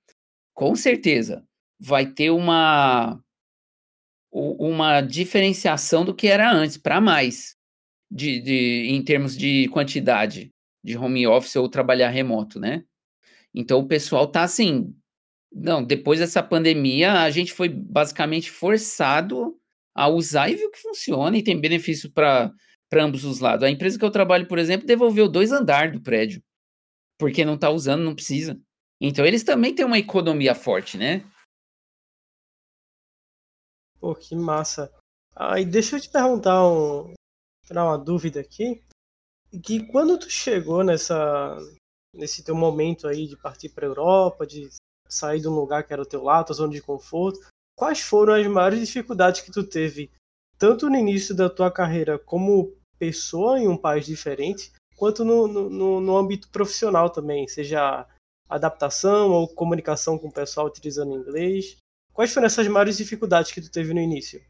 [0.54, 1.46] com certeza
[1.80, 3.22] vai ter uma
[4.32, 7.56] uma diferenciação do que era antes para mais
[8.12, 12.84] de, de, em termos de quantidade de home office ou trabalhar remoto, né?
[13.54, 14.94] Então o pessoal tá assim,
[15.52, 19.58] não, depois dessa pandemia a gente foi basicamente forçado
[19.96, 22.54] a usar e viu que funciona e tem benefício para
[22.94, 23.64] ambos os lados.
[23.64, 26.42] A empresa que eu trabalho, por exemplo, devolveu dois andares do prédio,
[27.18, 28.60] porque não está usando, não precisa.
[29.02, 31.24] Então eles também têm uma economia forte, né?
[34.00, 34.92] Pô, que massa.
[35.36, 37.14] Aí ah, deixa eu te perguntar um,
[37.66, 38.82] tirar uma dúvida aqui.
[39.64, 41.58] Que quando tu chegou nessa
[42.14, 44.70] nesse teu momento aí de partir para Europa, de
[45.08, 47.40] sair de um lugar que era o teu lado, tua zona de conforto,
[47.78, 50.10] quais foram as maiores dificuldades que tu teve,
[50.58, 56.02] tanto no início da tua carreira como pessoa em um país diferente, quanto no, no,
[56.02, 58.06] no âmbito profissional também, seja
[58.50, 61.78] adaptação ou comunicação com o pessoal utilizando inglês.
[62.14, 64.44] Quais foram essas maiores dificuldades que tu teve no início?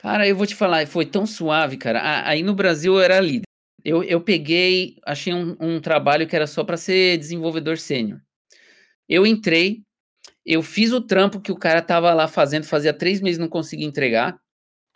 [0.00, 2.26] Cara, eu vou te falar, foi tão suave, cara.
[2.26, 3.44] Aí no Brasil eu era líder.
[3.84, 8.18] Eu, eu peguei, achei um, um trabalho que era só para ser desenvolvedor sênior.
[9.06, 9.82] Eu entrei,
[10.44, 13.86] eu fiz o trampo que o cara tava lá fazendo, fazia três meses não conseguia
[13.86, 14.40] entregar.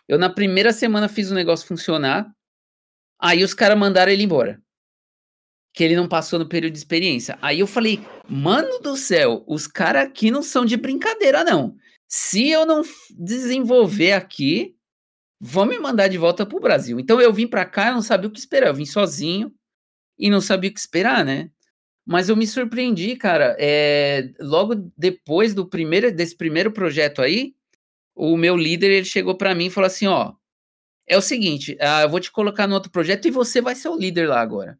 [0.09, 2.31] Eu, na primeira semana, fiz o negócio funcionar.
[3.21, 4.59] Aí os caras mandaram ele embora.
[5.75, 7.39] Que ele não passou no período de experiência.
[7.43, 11.77] Aí eu falei, mano do céu, os caras aqui não são de brincadeira, não.
[12.09, 12.83] Se eu não
[13.19, 14.74] desenvolver aqui,
[15.47, 16.99] vão me mandar de volta pro Brasil.
[16.99, 18.69] Então eu vim para cá, eu não sabia o que esperar.
[18.69, 19.55] Eu vim sozinho
[20.19, 21.51] e não sabia o que esperar, né?
[22.07, 23.55] Mas eu me surpreendi, cara.
[23.59, 27.55] É, logo depois do primeiro desse primeiro projeto aí,
[28.15, 30.33] o meu líder ele chegou para mim e falou assim, ó,
[31.07, 33.89] é o seguinte, ah, eu vou te colocar no outro projeto e você vai ser
[33.89, 34.79] o líder lá agora.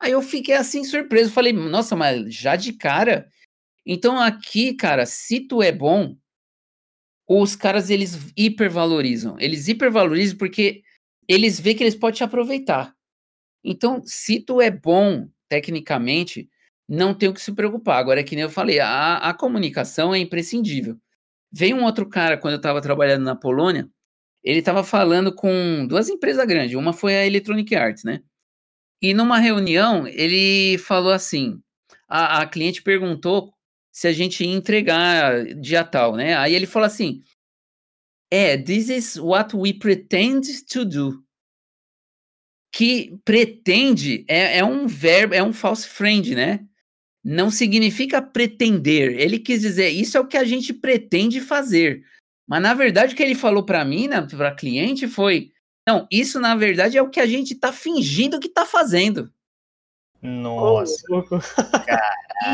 [0.00, 3.28] Aí eu fiquei assim surpreso, falei, nossa, mas já de cara.
[3.86, 6.16] Então aqui, cara, se tu é bom,
[7.28, 9.36] os caras eles hipervalorizam.
[9.38, 10.82] Eles hipervalorizam porque
[11.28, 12.94] eles veem que eles podem te aproveitar.
[13.62, 16.48] Então, se tu é bom tecnicamente,
[16.88, 17.98] não tem o que se preocupar.
[17.98, 20.96] Agora, é que nem eu falei, a, a comunicação é imprescindível.
[21.52, 23.88] Veio um outro cara, quando eu estava trabalhando na Polônia,
[24.42, 28.22] ele estava falando com duas empresas grandes, uma foi a Electronic Arts, né?
[29.02, 31.60] E numa reunião, ele falou assim:
[32.08, 33.52] a, a cliente perguntou
[33.98, 36.36] se a gente ia entregar dia tal, né?
[36.36, 37.20] Aí ele falou assim:
[38.30, 41.24] é, this is what we pretend to do.
[42.72, 46.64] Que pretende é, é um verbo, é um false friend, né?
[47.24, 49.18] Não significa pretender.
[49.18, 52.04] Ele quis dizer, isso é o que a gente pretende fazer.
[52.46, 55.50] Mas na verdade o que ele falou para mim, né, para cliente, foi:
[55.88, 59.28] não, isso na verdade é o que a gente está fingindo que está fazendo.
[60.22, 61.04] Nossa.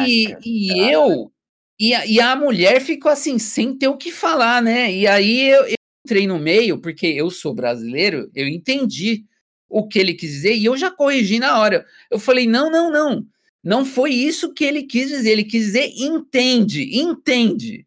[0.07, 1.34] e, e eu
[1.79, 4.93] e a, e a mulher ficou assim, sem ter o que falar, né?
[4.93, 9.25] E aí eu, eu entrei no meio, porque eu sou brasileiro, eu entendi
[9.69, 11.85] o que ele quis dizer e eu já corrigi na hora.
[12.11, 13.27] Eu falei: não, não, não.
[13.63, 15.31] Não foi isso que ele quis dizer.
[15.31, 17.87] Ele quis dizer entende, entende.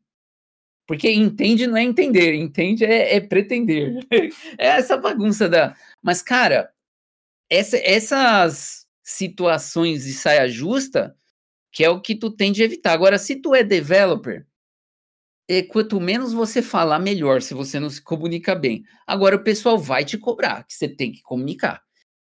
[0.88, 3.94] Porque entende não é entender, entende é, é pretender.
[4.58, 5.76] é essa bagunça da.
[6.02, 6.72] Mas, cara,
[7.50, 11.16] essa, essas situações de saia justa,
[11.78, 12.92] que é o que tu tem de evitar.
[12.92, 14.48] Agora, se tu é developer,
[15.48, 18.84] e quanto menos você falar, melhor, se você não se comunica bem.
[19.06, 21.84] Agora, o pessoal vai te cobrar, que você tem que comunicar.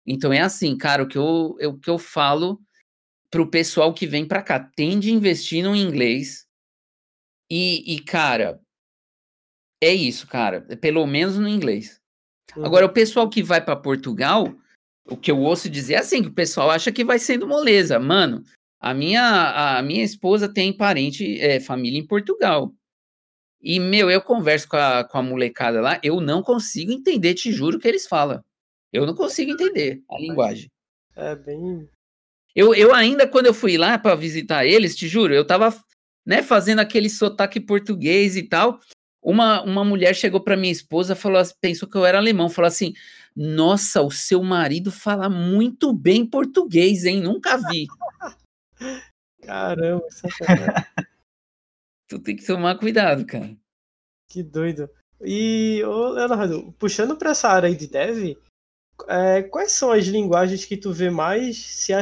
[0.07, 2.61] Então, é assim, cara, o que eu, o que eu falo
[3.31, 6.47] pro pessoal que vem para cá, tende a investir no inglês,
[7.51, 8.61] e, e, cara,
[9.83, 10.61] é isso, cara.
[10.77, 11.99] Pelo menos no inglês.
[12.55, 12.67] Uhum.
[12.67, 14.55] Agora, o pessoal que vai para Portugal,
[15.07, 17.99] o que eu ouço dizer é assim, que o pessoal acha que vai sendo moleza.
[17.99, 18.45] Mano,
[18.81, 22.73] a minha, a minha esposa tem parente, é, família em Portugal.
[23.61, 27.51] E, meu, eu converso com a, com a molecada lá, eu não consigo entender, te
[27.51, 28.43] juro, o que eles falam.
[28.93, 30.71] Eu não consigo entender a linguagem.
[31.17, 31.89] É bem.
[32.55, 35.75] Eu, eu ainda, quando eu fui lá para visitar eles, te juro, eu tava
[36.25, 38.81] né, fazendo aquele sotaque português e tal.
[39.21, 42.95] Uma, uma mulher chegou para minha esposa, falou, pensou que eu era alemão, falou assim:
[43.35, 47.21] "Nossa, o seu marido fala muito bem português, hein?
[47.21, 47.87] Nunca vi".
[49.43, 50.07] Caramba,
[52.09, 53.55] Tu tem que tomar cuidado, cara.
[54.29, 54.89] Que doido.
[55.21, 58.37] E, ô Leonardo, puxando para essa área aí de dev,
[59.07, 61.93] é, quais são as linguagens que tu vê mais se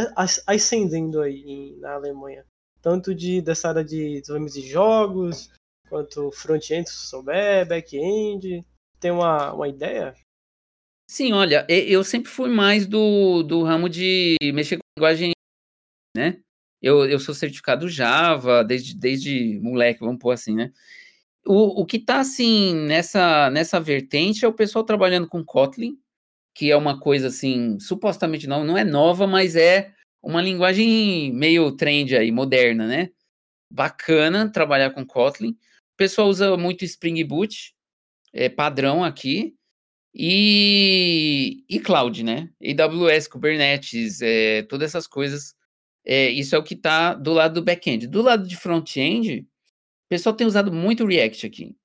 [0.47, 2.45] ascendendo aí na Alemanha?
[2.87, 5.51] tanto de, dessa área de desenvolvimento de jogos,
[5.89, 8.65] quanto front-end, se souber, back-end.
[9.01, 10.15] Tem uma, uma ideia?
[11.11, 15.33] Sim, olha, eu sempre fui mais do, do ramo de mexer com linguagem,
[16.17, 16.41] né?
[16.83, 20.73] Eu, eu sou certificado Java desde, desde moleque, vamos pôr assim, né?
[21.47, 25.97] O, o que tá, assim, nessa, nessa vertente é o pessoal trabalhando com Kotlin,
[26.55, 31.71] que é uma coisa, assim, supostamente não, não é nova, mas é uma linguagem meio
[31.73, 33.11] trend aí, moderna, né?
[33.71, 35.51] Bacana trabalhar com Kotlin.
[35.51, 37.75] O pessoal usa muito Spring Boot,
[38.33, 39.57] é padrão aqui.
[40.19, 42.49] E, e cloud, né?
[42.63, 45.55] AWS, Kubernetes, é, todas essas coisas.
[46.07, 48.07] É, isso é o que está do lado do back-end.
[48.07, 51.77] Do lado de front-end, o pessoal tem usado muito React aqui.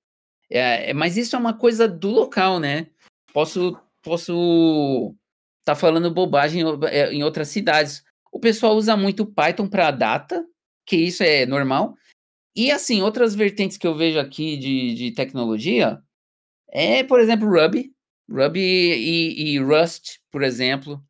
[0.49, 2.87] É, é mas isso é uma coisa do local, né?
[3.33, 5.15] Posso posso
[5.59, 8.03] estar tá falando bobagem em, é, em outras cidades.
[8.31, 10.45] O pessoal usa muito Python para data,
[10.85, 11.95] que isso é normal.
[12.55, 16.01] E assim, outras vertentes que eu vejo aqui de, de tecnologia
[16.71, 17.93] é, por exemplo, Ruby.
[18.29, 21.03] Ruby e, e Rust, por exemplo.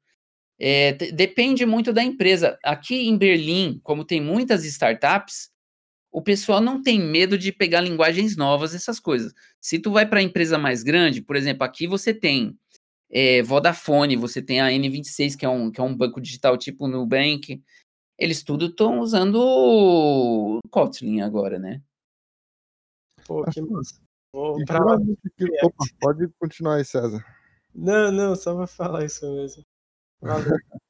[0.63, 2.56] É, depende muito da empresa.
[2.63, 5.50] Aqui em Berlim, como tem muitas startups,
[6.12, 9.34] o pessoal não tem medo de pegar linguagens novas, essas coisas.
[9.60, 12.56] Se tu vai para empresa mais grande, por exemplo, aqui você tem
[13.10, 16.88] é, Vodafone, você tem a N26, que é um, que é um banco digital tipo
[16.88, 17.60] Nubank.
[18.15, 21.82] Eles tudo estão usando o Kotlin agora, né?
[23.26, 24.00] Pô, que massa.
[24.32, 24.80] Opa,
[26.00, 27.26] pode continuar aí, César.
[27.74, 29.63] Não, não, só pra falar isso mesmo.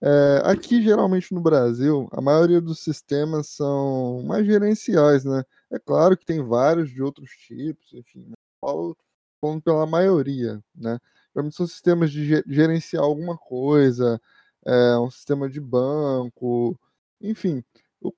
[0.00, 5.42] É, aqui, geralmente no Brasil, a maioria dos sistemas são mais gerenciais, né?
[5.72, 8.96] É claro que tem vários de outros tipos, enfim, falo
[9.40, 10.98] falando pela maioria, né?
[11.34, 14.20] Geralmente são sistemas de gerenciar alguma coisa,
[14.64, 16.78] é, um sistema de banco,
[17.20, 17.62] enfim.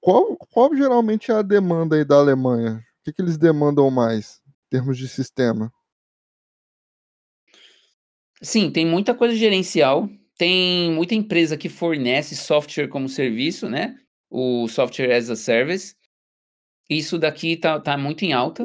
[0.00, 2.84] Qual, qual geralmente é a demanda aí da Alemanha?
[3.00, 5.72] O que, que eles demandam mais em termos de sistema?
[8.42, 10.08] Sim, tem muita coisa gerencial.
[10.38, 13.98] Tem muita empresa que fornece software como serviço, né?
[14.30, 15.94] O software as a service.
[16.90, 18.64] Isso daqui tá, tá muito em alta.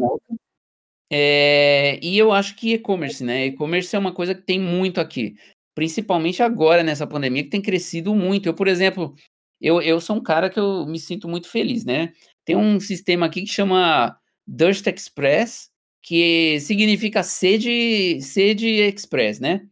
[1.11, 3.47] É, e eu acho que e-commerce, né?
[3.47, 5.35] E-commerce é uma coisa que tem muito aqui,
[5.75, 8.47] principalmente agora nessa pandemia que tem crescido muito.
[8.47, 9.13] Eu, por exemplo,
[9.61, 12.11] eu, eu sou um cara que eu me sinto muito feliz, né?
[12.45, 14.17] Tem um sistema aqui que chama
[14.47, 15.69] Dust Express,
[16.05, 19.67] que significa sede, sede express, né?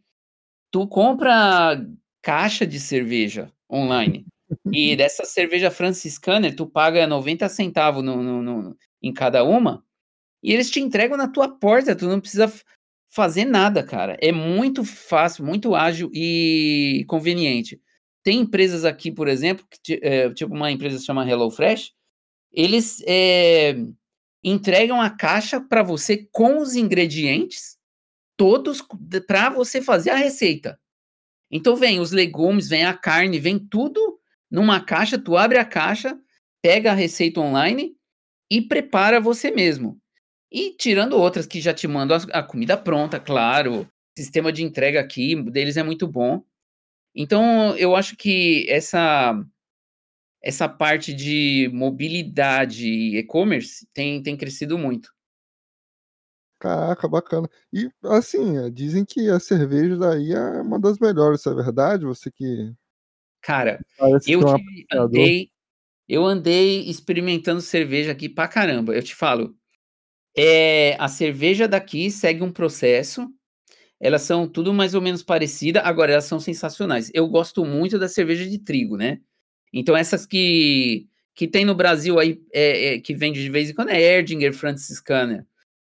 [0.72, 1.80] Tu compra
[2.20, 4.26] caixa de cerveja online.
[4.72, 9.84] E dessa cerveja franciscana, tu paga 90 centavos no, no, no, em cada uma.
[10.42, 11.94] E eles te entregam na tua porta.
[11.94, 12.52] Tu não precisa
[13.08, 14.18] fazer nada, cara.
[14.20, 17.80] É muito fácil, muito ágil e conveniente.
[18.24, 21.92] Tem empresas aqui, por exemplo, que, é, tipo uma empresa que chama HelloFresh,
[22.52, 23.76] eles é,
[24.44, 27.78] entregam a caixa para você com os ingredientes
[28.36, 28.82] todos
[29.26, 30.78] para você fazer a receita.
[31.50, 34.18] Então vem os legumes, vem a carne, vem tudo
[34.50, 36.18] numa caixa, tu abre a caixa,
[36.62, 37.96] pega a receita online
[38.50, 40.00] e prepara você mesmo.
[40.50, 45.40] E tirando outras que já te mandam a, comida pronta, claro, sistema de entrega aqui
[45.50, 46.42] deles é muito bom.
[47.14, 49.34] Então eu acho que essa
[50.44, 55.08] essa parte de mobilidade e e-commerce tem, tem crescido muito.
[56.60, 57.48] Caraca, bacana.
[57.72, 62.04] E assim, é, dizem que a cerveja daí é uma das melhores, isso é verdade?
[62.04, 62.72] Você que.
[63.40, 63.80] Cara,
[64.26, 65.50] eu é andei,
[66.06, 68.94] eu andei experimentando cerveja aqui pra caramba.
[68.94, 69.54] Eu te falo,
[70.36, 73.28] é, a cerveja daqui segue um processo.
[73.98, 77.10] Elas são tudo mais ou menos parecida, agora elas são sensacionais.
[77.14, 79.20] Eu gosto muito da cerveja de trigo, né?
[79.74, 83.74] Então, essas que, que tem no Brasil aí, é, é, que vende de vez em
[83.74, 85.46] quando, é Erdinger Franciscana.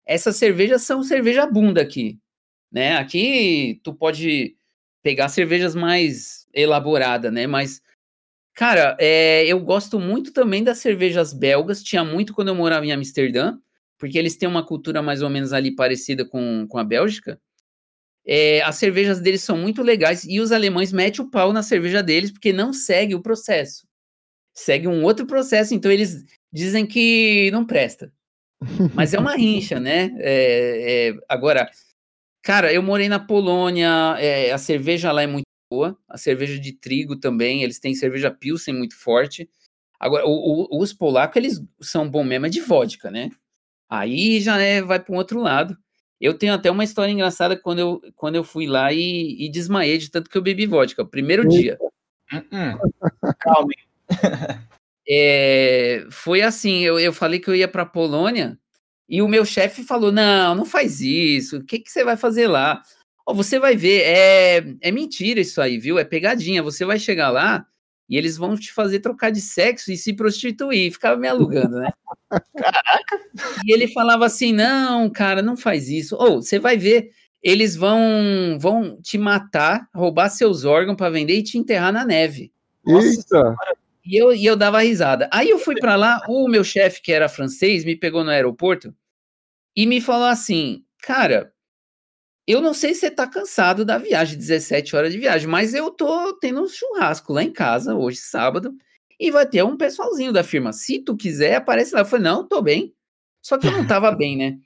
[0.05, 2.17] Essas cervejas são cerveja bunda aqui,
[2.71, 2.95] né?
[2.95, 4.55] Aqui tu pode
[5.03, 7.45] pegar cervejas mais elaboradas, né?
[7.45, 7.81] Mas,
[8.53, 11.83] cara, é, eu gosto muito também das cervejas belgas.
[11.83, 13.57] Tinha muito quando eu morava em Amsterdã,
[13.97, 17.39] porque eles têm uma cultura mais ou menos ali parecida com, com a Bélgica.
[18.25, 22.01] É, as cervejas deles são muito legais e os alemães metem o pau na cerveja
[22.01, 23.85] deles porque não segue o processo.
[24.53, 28.13] Segue um outro processo, então eles dizem que não presta.
[28.93, 30.11] Mas é uma rincha, né?
[30.19, 31.69] É, é, agora,
[32.41, 36.71] cara, eu morei na Polônia, é, a cerveja lá é muito boa, a cerveja de
[36.73, 39.49] trigo também, eles têm cerveja Pilsen muito forte.
[39.99, 43.29] Agora, o, o, os polacos, eles são bom mesmo é de vodka, né?
[43.89, 45.77] Aí já é, vai para um outro lado.
[46.23, 49.97] Eu tenho até uma história engraçada quando eu, quando eu fui lá e, e desmaiei
[49.97, 51.77] de tanto que eu bebi vodka, primeiro dia.
[53.39, 53.67] Calma.
[55.05, 58.57] é, foi assim, eu, eu falei que eu ia para Polônia
[59.09, 62.47] e o meu chefe falou, não, não faz isso, o que, que você vai fazer
[62.47, 62.81] lá?
[63.27, 65.99] Oh, você vai ver, é, é mentira isso aí, viu?
[65.99, 67.67] É pegadinha, você vai chegar lá
[68.09, 70.91] e eles vão te fazer trocar de sexo e se prostituir.
[70.91, 71.91] Ficava me alugando, né?
[72.55, 73.19] Caraca!
[73.65, 76.15] E ele falava assim: não, cara, não faz isso.
[76.15, 81.37] Ou oh, você vai ver, eles vão vão te matar, roubar seus órgãos para vender
[81.37, 82.51] e te enterrar na neve.
[82.85, 83.55] Eita!
[84.05, 85.29] E eu, e eu dava risada.
[85.31, 88.93] Aí eu fui para lá, o meu chefe, que era francês, me pegou no aeroporto
[89.75, 91.52] e me falou assim: cara,
[92.45, 95.89] eu não sei se você tá cansado da viagem, 17 horas de viagem, mas eu
[95.89, 98.75] tô tendo um churrasco lá em casa, hoje, sábado,
[99.19, 100.73] e vai ter um pessoalzinho da firma.
[100.73, 102.01] Se tu quiser, aparece lá.
[102.01, 102.93] Eu falei, não, tô bem.
[103.41, 104.57] Só que eu não tava bem, né?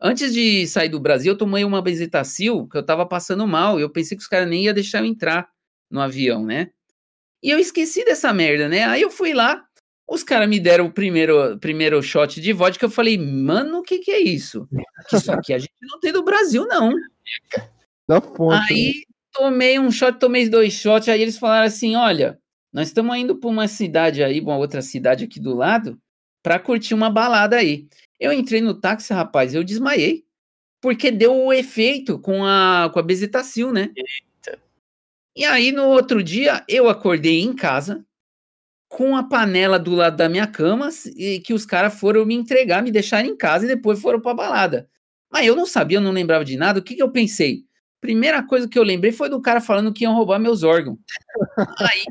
[0.00, 3.90] Antes de sair do Brasil, eu tomei uma bezetacil, que eu tava passando mal, eu
[3.90, 5.48] pensei que os caras nem iam deixar eu entrar
[5.90, 6.70] no avião, né?
[7.42, 8.84] E eu esqueci dessa merda, né?
[8.84, 9.64] Aí eu fui lá,
[10.08, 13.98] os caras me deram o primeiro, primeiro shot de vodka, eu falei, mano, o que
[13.98, 14.68] que é isso?
[15.12, 16.92] Isso aqui a gente não tem do Brasil, não.
[18.08, 18.72] Da fonte.
[18.72, 19.14] Aí né?
[19.32, 22.38] tomei um shot, tomei dois shots, aí eles falaram assim: olha,
[22.72, 25.98] nós estamos indo para uma cidade aí, uma outra cidade aqui do lado,
[26.42, 27.88] para curtir uma balada aí.
[28.20, 30.24] Eu entrei no táxi, rapaz, eu desmaiei.
[30.80, 33.90] Porque deu o efeito com a, com a bezetacil, né?
[33.96, 34.58] Eita.
[35.34, 38.04] E aí, no outro dia, eu acordei em casa,
[38.88, 42.82] com a panela do lado da minha cama, e que os caras foram me entregar,
[42.82, 44.88] me deixar em casa e depois foram pra balada.
[45.36, 46.80] Mas eu não sabia, eu não lembrava de nada.
[46.80, 47.66] O que, que eu pensei?
[48.00, 50.96] Primeira coisa que eu lembrei foi do cara falando que iam roubar meus órgãos.
[51.78, 52.04] Aí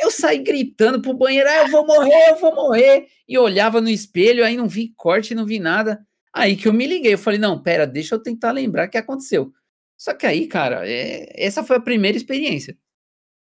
[0.00, 3.06] eu saí gritando pro banheiro: ah, eu vou morrer, eu vou morrer.
[3.28, 6.04] E olhava no espelho, aí não vi corte, não vi nada.
[6.32, 8.98] Aí que eu me liguei, eu falei: não, pera, deixa eu tentar lembrar o que
[8.98, 9.52] aconteceu.
[9.96, 11.32] Só que aí, cara, é...
[11.36, 12.76] essa foi a primeira experiência.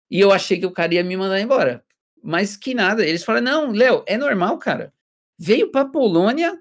[0.08, 1.84] E eu achei que o cara ia me mandar embora.
[2.22, 3.04] Mas que nada.
[3.04, 4.94] Eles falaram: não, Léo, é normal, cara.
[5.36, 6.56] Veio pra Polônia,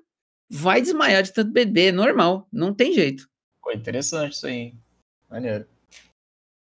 [0.52, 3.30] vai desmaiar de tanto beber, é normal, não tem jeito.
[3.64, 4.76] Foi interessante isso aí.
[5.30, 5.66] Maneiro.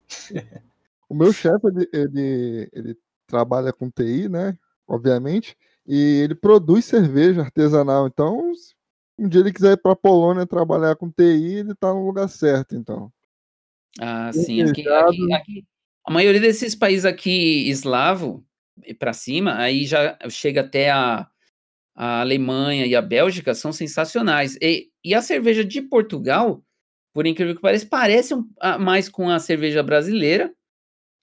[1.08, 4.58] o meu chefe, ele, ele, ele trabalha com TI, né?
[4.86, 5.56] Obviamente,
[5.86, 8.08] e ele produz cerveja artesanal.
[8.08, 8.74] Então, se
[9.16, 12.74] um dia ele quiser ir para Polônia trabalhar com TI, ele está no lugar certo,
[12.74, 13.12] então.
[14.00, 14.62] Ah, sim.
[14.62, 15.66] Aqui, aqui, aqui,
[16.04, 18.44] a maioria desses países aqui eslavo
[18.98, 21.28] para cima, aí já chega até a
[22.00, 24.56] a Alemanha e a Bélgica são sensacionais.
[24.62, 26.62] E, e a cerveja de Portugal,
[27.12, 30.54] por incrível que pareça, parece um, a, mais com a cerveja brasileira,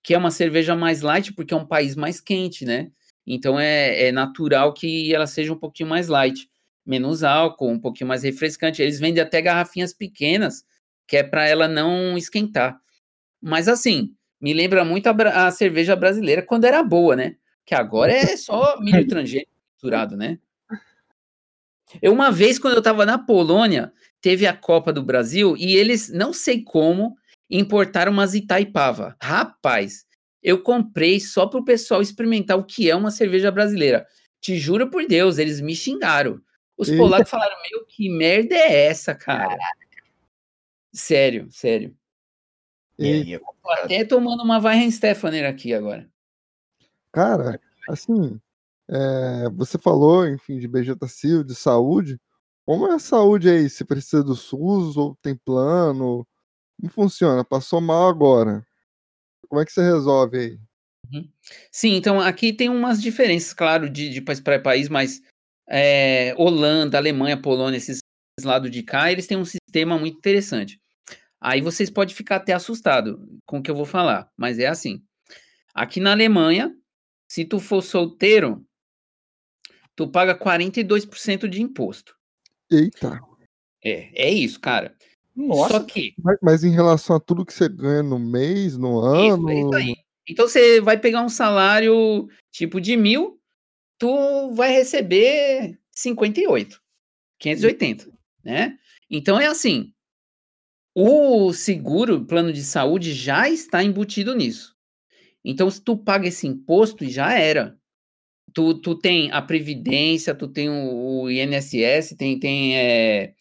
[0.03, 2.91] que é uma cerveja mais light, porque é um país mais quente, né?
[3.25, 6.49] Então é, é natural que ela seja um pouquinho mais light,
[6.85, 8.81] menos álcool, um pouquinho mais refrescante.
[8.81, 10.65] Eles vendem até garrafinhas pequenas,
[11.07, 12.77] que é para ela não esquentar.
[13.41, 17.37] Mas assim, me lembra muito a, a, cerveja brasileira quando era boa, né?
[17.65, 20.37] Que agora é só milho transgênico misturado, né?
[22.01, 26.09] Eu, uma vez, quando eu estava na Polônia, teve a Copa do Brasil e eles,
[26.09, 27.15] não sei como,
[27.49, 29.15] importaram umas Itaipava.
[29.21, 30.05] Rapaz,
[30.41, 34.05] eu comprei só para o pessoal experimentar o que é uma cerveja brasileira.
[34.41, 36.39] Te juro por Deus, eles me xingaram.
[36.77, 37.01] Os Eita.
[37.01, 39.57] polacos falaram: Meu, que merda é essa, cara?
[40.93, 41.95] Sério, sério.
[42.97, 46.07] E aí, é Tô até tomando uma Weihenstephaner aqui agora.
[47.11, 47.59] Cara,
[47.89, 48.39] assim,
[48.89, 52.19] é, você falou, enfim, de vegetacil, de saúde.
[52.65, 53.69] Como é a saúde aí?
[53.69, 56.27] Se precisa do SUS ou tem plano?
[56.79, 57.43] Como funciona?
[57.43, 58.65] Passou mal agora.
[59.47, 60.59] Como é que você resolve aí?
[61.13, 61.29] Uhum.
[61.71, 65.21] Sim, então aqui tem umas diferenças, claro, de, de país para país, mas
[65.69, 67.99] é, Holanda, Alemanha, Polônia, esses
[68.43, 70.79] lados de cá, eles têm um sistema muito interessante.
[71.39, 75.03] Aí vocês podem ficar até assustado com o que eu vou falar, mas é assim.
[75.73, 76.75] Aqui na Alemanha,
[77.29, 78.65] se tu for solteiro,
[79.95, 82.15] tu paga 42% de imposto.
[82.69, 83.19] Eita.
[83.83, 84.95] É, é isso, cara.
[85.35, 85.73] Nossa.
[85.73, 86.13] Só que.
[86.23, 89.49] Mas, mas, em relação a tudo que você ganha no mês, no ano.
[89.49, 89.95] Isso, isso aí.
[90.27, 93.39] Então você vai pegar um salário tipo de mil,
[93.99, 96.81] tu vai receber 58,
[97.39, 98.11] 580,
[98.43, 98.77] né?
[99.09, 99.91] Então é assim.
[100.97, 104.73] O seguro, plano de saúde, já está embutido nisso.
[105.43, 107.77] Então, se tu paga esse imposto, já era
[108.55, 113.33] tu, tu tem a Previdência, tu tem o, o INSS, tem, tem é,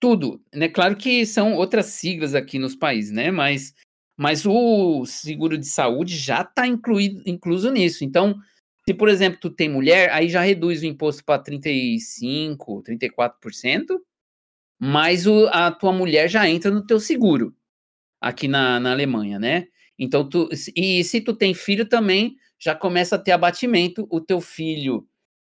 [0.00, 0.42] tudo.
[0.52, 0.68] Né?
[0.68, 3.30] Claro que são outras siglas aqui nos países, né?
[3.30, 3.74] Mas,
[4.16, 8.02] mas o seguro de saúde já está incluso nisso.
[8.02, 8.34] Então,
[8.88, 14.00] se, por exemplo, tu tem mulher, aí já reduz o imposto para 35%, 34%,
[14.80, 17.54] mas o, a tua mulher já entra no teu seguro
[18.20, 19.66] aqui na, na Alemanha, né?
[19.98, 24.06] Então, tu, e se tu tem filho também, já começa a ter abatimento.
[24.08, 25.04] O teu filho,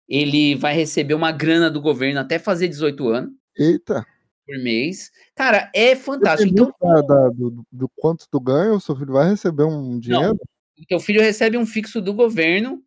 [0.10, 3.32] ele vai receber uma grana do governo até fazer 18 anos.
[3.56, 4.04] Eita!
[4.46, 5.12] Por mês.
[5.36, 6.52] Cara, é fantástico.
[6.52, 10.30] Então, da, da, do, do, quanto tu ganha, o seu filho vai receber um dinheiro?
[10.30, 12.82] Não, o teu filho recebe um fixo do governo,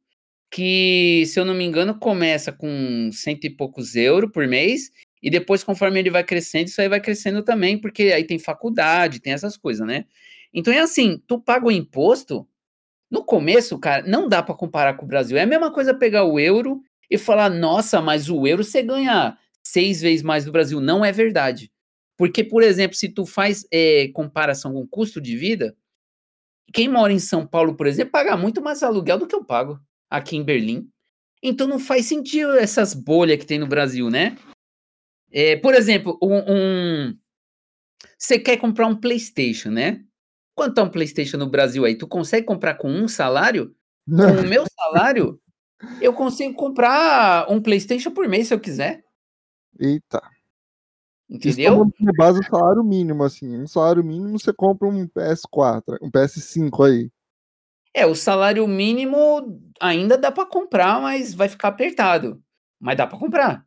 [0.50, 4.90] que, se eu não me engano, começa com cento e poucos euros por mês,
[5.22, 9.20] e depois, conforme ele vai crescendo, isso aí vai crescendo também, porque aí tem faculdade,
[9.20, 10.04] tem essas coisas, né?
[10.52, 12.46] Então é assim, tu paga o imposto,
[13.10, 15.36] no começo, cara, não dá para comparar com o Brasil.
[15.36, 19.36] É a mesma coisa pegar o euro e falar, nossa, mas o euro você ganha
[19.64, 20.80] seis vezes mais do Brasil.
[20.80, 21.70] Não é verdade.
[22.16, 25.76] Porque, por exemplo, se tu faz é, comparação com o custo de vida,
[26.72, 29.78] quem mora em São Paulo, por exemplo, paga muito mais aluguel do que eu pago
[30.10, 30.88] aqui em Berlim.
[31.42, 34.36] Então não faz sentido essas bolhas que tem no Brasil, né?
[35.30, 37.18] É, por exemplo, um, um,
[38.18, 40.05] você quer comprar um PlayStation, né?
[40.56, 41.96] Quanto é um PlayStation no Brasil aí?
[41.96, 43.76] Tu consegue comprar com um salário?
[44.08, 45.38] Com o meu salário,
[46.00, 49.04] eu consigo comprar um PlayStation por mês se eu quiser.
[49.78, 50.22] Eita.
[51.28, 51.86] Entendeu?
[52.08, 53.58] É base do salário mínimo, assim.
[53.58, 57.10] Um salário mínimo você compra um PS4, um PS5 aí.
[57.92, 62.42] É, o salário mínimo ainda dá para comprar, mas vai ficar apertado.
[62.80, 63.66] Mas dá para comprar.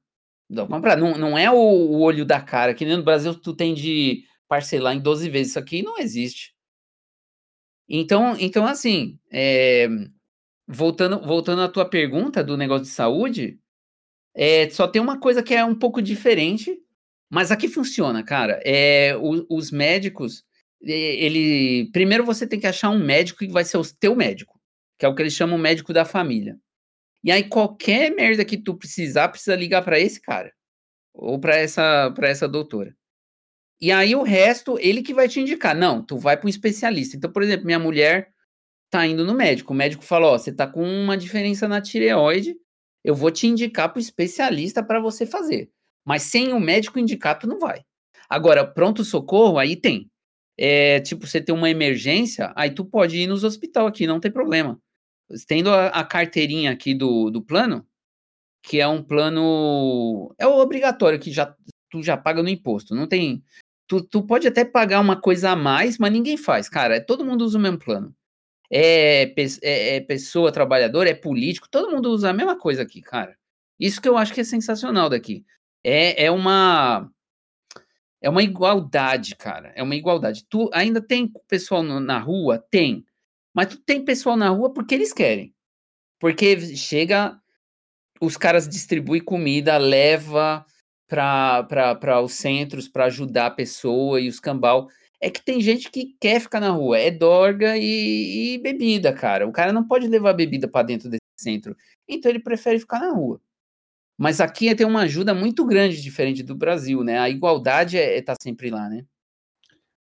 [0.49, 0.95] Dá pra comprar.
[0.95, 4.23] Não, não é o, o olho da cara, que nem no Brasil tu tem de
[4.47, 5.51] parcelar em 12 vezes.
[5.51, 6.57] Isso aqui não existe.
[7.89, 9.87] Então, então assim, é,
[10.67, 13.59] voltando, voltando à tua pergunta do negócio de saúde,
[14.35, 16.79] é, só tem uma coisa que é um pouco diferente,
[17.29, 18.61] mas aqui funciona, cara.
[18.63, 20.45] É, o, os médicos,
[20.81, 24.59] ele primeiro você tem que achar um médico que vai ser o teu médico,
[24.97, 26.59] que é o que eles chamam médico da família.
[27.23, 30.53] E aí qualquer merda que tu precisar, precisa ligar para esse cara
[31.13, 32.95] ou para essa para essa doutora.
[33.81, 35.75] E aí o resto, ele que vai te indicar.
[35.75, 37.15] Não, tu vai para um especialista.
[37.15, 38.31] Então, por exemplo, minha mulher
[38.89, 39.73] tá indo no médico.
[39.73, 42.57] O médico falou: Ó, você tá com uma diferença na tireoide,
[43.03, 45.71] eu vou te indicar para o especialista para você fazer.
[46.05, 47.83] Mas sem o médico indicar, tu não vai.
[48.29, 50.09] Agora, pronto-socorro, aí tem.
[50.57, 54.31] É, tipo, você tem uma emergência, aí tu pode ir nos hospital aqui, não tem
[54.31, 54.79] problema.
[55.47, 57.87] Tendo a, a carteirinha aqui do, do plano,
[58.63, 60.33] que é um plano.
[60.37, 61.55] É obrigatório, que já,
[61.89, 62.95] tu já paga no imposto.
[62.95, 63.43] Não tem
[63.89, 67.03] tu, tu pode até pagar uma coisa a mais, mas ninguém faz, cara.
[67.03, 68.15] Todo mundo usa o mesmo plano.
[68.71, 69.33] É,
[69.63, 73.35] é, é pessoa trabalhadora, é político, todo mundo usa a mesma coisa aqui, cara.
[73.79, 75.43] Isso que eu acho que é sensacional daqui.
[75.83, 77.09] É, é uma
[78.21, 79.71] é uma igualdade, cara.
[79.75, 80.45] É uma igualdade.
[80.47, 82.63] Tu ainda tem pessoal no, na rua?
[82.69, 83.03] Tem.
[83.53, 85.53] Mas tu tem pessoal na rua porque eles querem.
[86.19, 87.39] Porque chega,
[88.21, 90.63] os caras distribuem comida, leva
[91.09, 94.87] para os centros para ajudar a pessoa e os cambal.
[95.19, 99.45] É que tem gente que quer ficar na rua, é dorga e, e bebida, cara.
[99.47, 101.75] O cara não pode levar bebida para dentro desse centro.
[102.07, 103.41] Então ele prefere ficar na rua.
[104.17, 107.19] Mas aqui tem uma ajuda muito grande, diferente do Brasil, né?
[107.19, 109.05] A igualdade é, é tá sempre lá, né?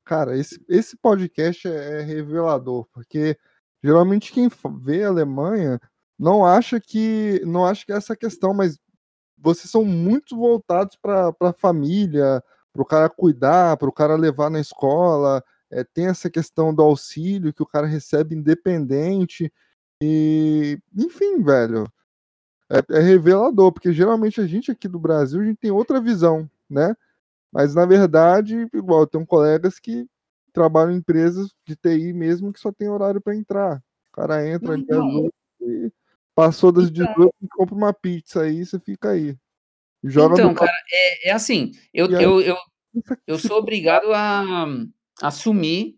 [0.05, 3.37] Cara, esse, esse podcast é, é revelador, porque
[3.83, 4.49] geralmente quem
[4.81, 5.79] vê a Alemanha
[6.17, 8.77] não acha que não acha que é essa questão, mas
[9.37, 14.49] vocês são muito voltados para a família, para o cara cuidar, para o cara levar
[14.49, 15.43] na escola.
[15.71, 19.51] É, tem essa questão do auxílio que o cara recebe independente.
[20.01, 21.85] E, enfim, velho,
[22.69, 26.49] é, é, revelador, porque geralmente a gente aqui do Brasil, a gente tem outra visão,
[26.69, 26.95] né?
[27.51, 30.07] Mas na verdade, igual, tem colegas que
[30.51, 33.77] trabalham em empresas de TI mesmo que só tem horário para entrar.
[34.09, 35.29] O cara entra então,
[35.61, 35.91] e
[36.35, 39.35] passou das então, 18 e compra uma pizza aí, você fica aí.
[40.03, 42.57] Joga então, cara, é, é assim, eu, aí, eu, eu,
[43.25, 44.65] eu sou obrigado a,
[45.21, 45.97] a assumir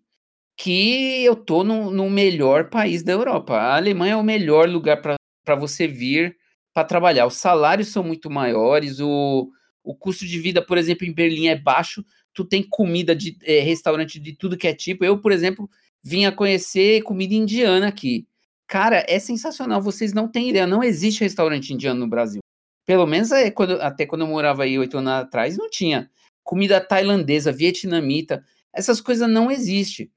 [0.56, 3.56] que eu tô no, no melhor país da Europa.
[3.56, 6.38] A Alemanha é o melhor lugar para você vir
[6.74, 7.26] para trabalhar.
[7.26, 9.50] Os salários são muito maiores, o,
[9.84, 13.60] o custo de vida, por exemplo, em Berlim é baixo, tu tem comida de é,
[13.60, 15.04] restaurante de tudo que é tipo.
[15.04, 15.70] Eu, por exemplo,
[16.04, 18.28] vim a conhecer comida indiana aqui.
[18.68, 22.42] Cara, é sensacional, vocês não têm ideia, não existe restaurante indiano no Brasil.
[22.86, 26.10] Pelo menos é, quando, até quando eu morava aí oito anos atrás, não tinha.
[26.44, 28.44] Comida tailandesa, vietnamita,
[28.74, 30.12] essas coisas não existem.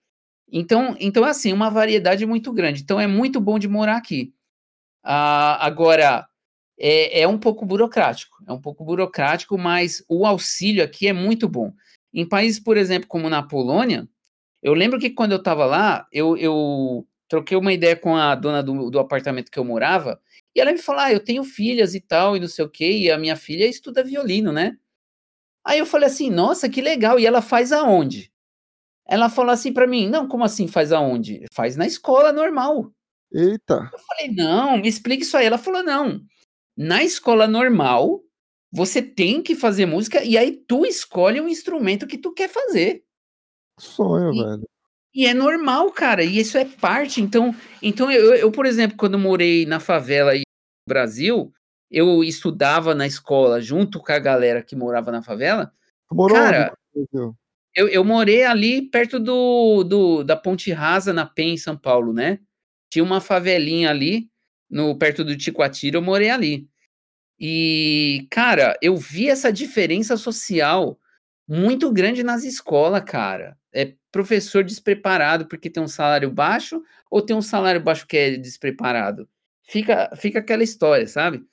[0.52, 2.82] Então, então, assim, uma variedade muito grande.
[2.82, 4.34] Então, é muito bom de morar aqui.
[5.02, 6.26] Ah, agora,
[6.78, 11.48] é, é um pouco burocrático, é um pouco burocrático, mas o auxílio aqui é muito
[11.48, 11.72] bom.
[12.12, 14.08] Em países, por exemplo, como na Polônia,
[14.62, 18.60] eu lembro que quando eu estava lá, eu, eu, troquei uma ideia com a dona
[18.60, 20.20] do, do, apartamento que eu morava,
[20.54, 22.90] e ela me falou: Ah, eu tenho filhas e tal, e não sei o quê,
[22.90, 24.76] e a minha filha estuda violino, né?
[25.64, 28.32] Aí eu falei assim: Nossa, que legal, e ela faz aonde?
[29.06, 31.44] Ela falou assim para mim: Não, como assim faz aonde?
[31.52, 32.92] Faz na escola normal.
[33.32, 33.88] Eita.
[33.92, 35.46] Eu falei: Não, me explique isso aí.
[35.46, 36.20] Ela falou: Não,
[36.76, 38.20] na escola normal,
[38.72, 43.04] você tem que fazer música e aí tu escolhe um instrumento que tu quer fazer.
[43.78, 44.68] Sonho, e, velho.
[45.14, 47.20] E é normal, cara, e isso é parte.
[47.20, 50.42] Então, então eu, eu, por exemplo, quando morei na favela no
[50.88, 51.52] Brasil,
[51.90, 55.72] eu estudava na escola junto com a galera que morava na favela.
[56.10, 56.72] morou cara,
[57.74, 62.12] eu, eu morei ali perto do, do da Ponte Rasa, na Penha, em São Paulo,
[62.12, 62.38] né?
[62.90, 64.28] Tinha uma favelinha ali,
[64.68, 66.68] no perto do Ticoatira, eu morei ali.
[67.38, 70.98] E, cara, eu vi essa diferença social
[71.48, 73.56] muito grande nas escolas, cara.
[73.72, 78.36] É professor despreparado porque tem um salário baixo ou tem um salário baixo que é
[78.36, 79.28] despreparado?
[79.62, 81.44] Fica, fica aquela história, sabe?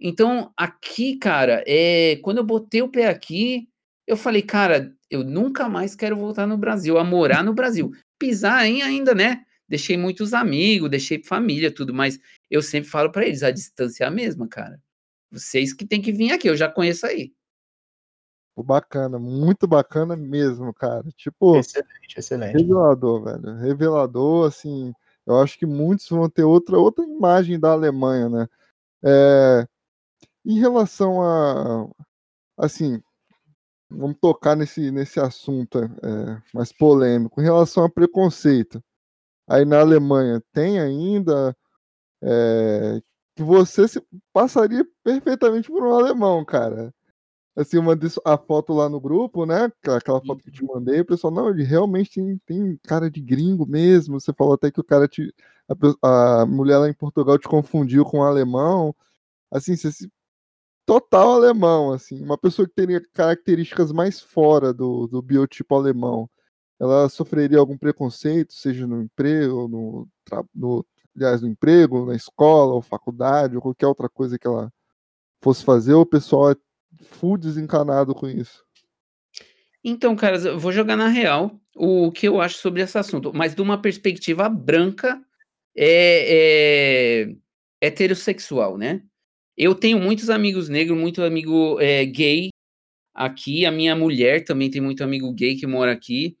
[0.00, 3.68] Então, aqui, cara, é, quando eu botei o pé aqui,
[4.06, 7.90] eu falei, cara, eu nunca mais quero voltar no Brasil, a morar no Brasil.
[8.18, 9.44] Pisar em ainda, né?
[9.68, 12.18] Deixei muitos amigos, deixei família, tudo, mas
[12.50, 14.80] eu sempre falo para eles, a distância é a mesma, cara.
[15.30, 17.32] Vocês que tem que vir aqui, eu já conheço aí.
[18.62, 21.04] Bacana, muito bacana mesmo, cara.
[21.16, 22.56] Tipo, excelente, excelente.
[22.56, 23.56] Revelador, velho.
[23.56, 24.92] Revelador, assim.
[25.26, 28.48] Eu acho que muitos vão ter outra, outra imagem da Alemanha, né?
[29.04, 29.66] É,
[30.44, 31.88] em relação a.
[32.56, 33.00] Assim,
[33.90, 37.40] vamos tocar nesse, nesse assunto é, mais polêmico.
[37.40, 38.82] Em relação a preconceito,
[39.48, 41.56] aí na Alemanha tem ainda.
[42.22, 43.00] É,
[43.38, 44.02] que você se
[44.32, 46.92] passaria perfeitamente por um alemão, cara.
[47.58, 49.64] Assim, eu mandei a foto lá no grupo, né?
[49.82, 50.74] Aquela foto que eu te uhum.
[50.74, 54.20] mandei, o pessoal, não, ele realmente tem, tem cara de gringo mesmo.
[54.20, 55.34] Você falou até que o cara te.
[56.00, 58.94] A, a mulher lá em Portugal te confundiu com um alemão.
[59.50, 60.08] Assim, você se
[60.86, 66.30] total alemão, assim, uma pessoa que teria características mais fora do, do biotipo alemão,
[66.80, 70.08] ela sofreria algum preconceito, seja no emprego, no,
[70.54, 74.72] no aliás, no emprego, na escola, ou faculdade, ou qualquer outra coisa que ela
[75.42, 76.56] fosse fazer, o pessoal é
[77.02, 78.64] full desencanado com isso?
[79.82, 83.54] Então, cara, eu vou jogar na real o que eu acho sobre esse assunto, mas
[83.54, 85.20] de uma perspectiva branca
[85.76, 87.26] é,
[87.80, 89.02] é heterossexual, né?
[89.56, 92.50] Eu tenho muitos amigos negros, muito amigo é, gay
[93.14, 93.66] aqui.
[93.66, 96.36] A minha mulher também tem muito amigo gay que mora aqui.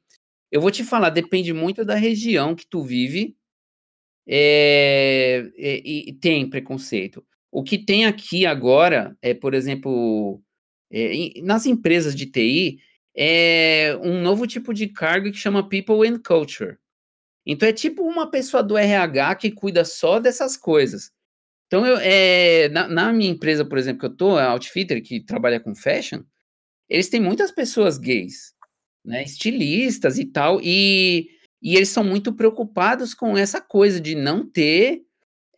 [0.50, 3.36] Eu vou te falar, depende muito da região que tu vive
[4.26, 7.24] é, e, e, tem preconceito.
[7.50, 10.42] O que tem aqui agora é, por exemplo,
[10.90, 12.78] é, nas empresas de TI,
[13.16, 16.76] é um novo tipo de cargo que chama People and Culture.
[17.44, 21.10] Então é tipo uma pessoa do RH que cuida só dessas coisas.
[21.66, 25.20] Então eu, é, na, na minha empresa, por exemplo, que eu tô, a Outfitter, que
[25.20, 26.22] trabalha com fashion,
[26.88, 28.54] eles têm muitas pessoas gays,
[29.04, 31.28] né, estilistas e tal, e,
[31.62, 35.02] e eles são muito preocupados com essa coisa de não ter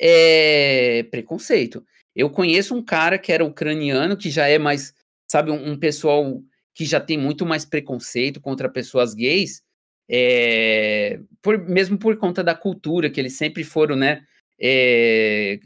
[0.00, 1.84] é, preconceito.
[2.16, 4.94] Eu conheço um cara que era ucraniano, que já é mais,
[5.30, 6.42] sabe, um, um pessoal
[6.74, 9.62] que já tem muito mais preconceito contra pessoas gays,
[10.08, 14.22] é, por, mesmo por conta da cultura, que eles sempre foram, né,
[14.58, 15.60] é,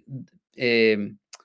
[0.59, 0.97] é,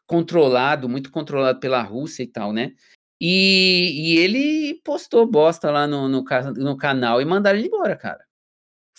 [0.08, 2.74] controlado, muito controlado pela Rússia e tal, né,
[3.22, 6.24] e, e ele postou bosta lá no, no,
[6.58, 8.29] no canal e mandaram ele embora, cara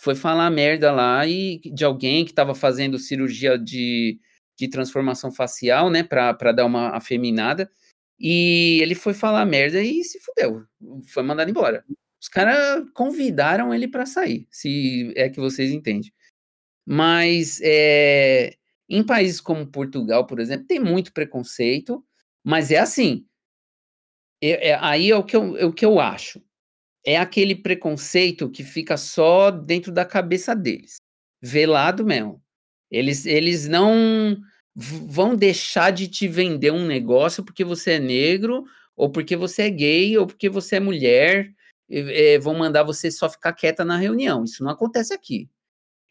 [0.00, 4.18] foi falar merda lá e de alguém que estava fazendo cirurgia de,
[4.58, 7.70] de transformação facial, né, para dar uma afeminada.
[8.18, 10.64] E ele foi falar merda e se fudeu.
[11.08, 11.84] Foi mandado embora.
[12.20, 16.12] Os caras convidaram ele para sair, se é que vocês entendem.
[16.86, 18.54] Mas é,
[18.88, 22.02] em países como Portugal, por exemplo, tem muito preconceito,
[22.42, 23.26] mas é assim.
[24.42, 26.42] É, é, aí é o que, eu, é o que eu acho
[27.04, 30.96] é aquele preconceito que fica só dentro da cabeça deles.
[31.40, 32.42] Velado mesmo.
[32.90, 34.36] Eles, eles não
[34.74, 38.64] vão deixar de te vender um negócio porque você é negro,
[38.96, 41.54] ou porque você é gay, ou porque você é mulher.
[41.90, 44.44] É, vão mandar você só ficar quieta na reunião.
[44.44, 45.48] Isso não acontece aqui.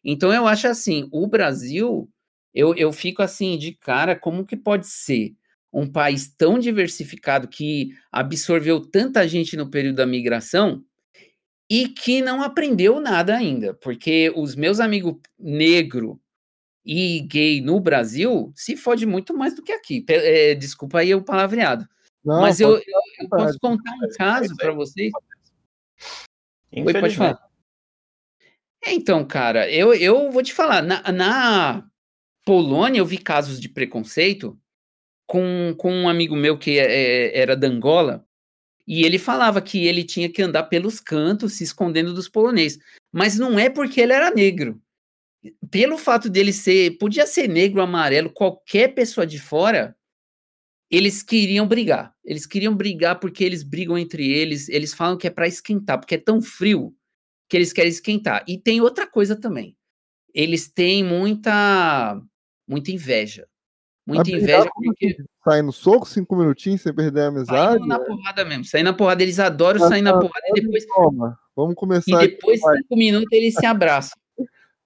[0.04, 2.10] Então eu acho assim, o Brasil,
[2.54, 5.36] eu, eu fico assim de cara, como que pode ser
[5.72, 10.84] um país tão diversificado que absorveu tanta gente no período da migração
[11.70, 16.20] e que não aprendeu nada ainda, porque os meus amigos negro
[16.84, 20.04] e gay no Brasil se fode muito mais do que aqui.
[20.10, 21.88] É, desculpa aí o palavreado.
[22.26, 25.12] Não, Mas eu, eu, eu, posso contar um caso para vocês.
[26.72, 27.40] Oi, pode falar.
[28.86, 31.90] Então, cara, eu, eu vou te falar, na, na
[32.46, 34.60] Polônia eu vi casos de preconceito
[35.30, 38.26] com, com um amigo meu que é, é, era da Angola,
[38.88, 42.80] e ele falava que ele tinha que andar pelos cantos, se escondendo dos poloneses.
[43.12, 44.82] Mas não é porque ele era negro.
[45.70, 49.96] Pelo fato dele ser, podia ser negro, amarelo, qualquer pessoa de fora,
[50.90, 52.12] eles queriam brigar.
[52.26, 54.68] Eles queriam brigar porque eles brigam entre eles.
[54.68, 56.96] Eles falam que é para esquentar, porque é tão frio
[57.48, 58.44] que eles querem esquentar.
[58.48, 59.78] E tem outra coisa também.
[60.34, 62.20] Eles têm muita
[62.68, 63.48] muita inveja.
[64.10, 67.74] Muita inveja porque sair no soco, cinco minutinhos sem perder a amizade.
[67.74, 68.66] Saindo na porrada mesmo.
[68.66, 70.86] Sair na porrada, eles adoram sair na porrada e depois.
[70.88, 71.40] Toma.
[71.56, 72.24] Vamos começar.
[72.24, 74.18] E depois, aqui, cinco minutos, eles se abraçam.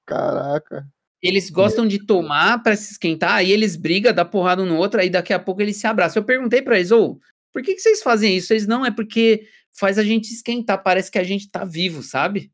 [0.05, 0.85] Caraca.
[1.21, 4.99] Eles gostam de tomar para se esquentar, aí eles brigam, dá porrada um no outro,
[4.99, 6.21] aí daqui a pouco eles se abraçam.
[6.21, 7.19] Eu perguntei para eles, ô, oh,
[7.53, 8.51] por que, que vocês fazem isso?
[8.51, 12.51] Eles não, é porque faz a gente esquentar, parece que a gente tá vivo, sabe?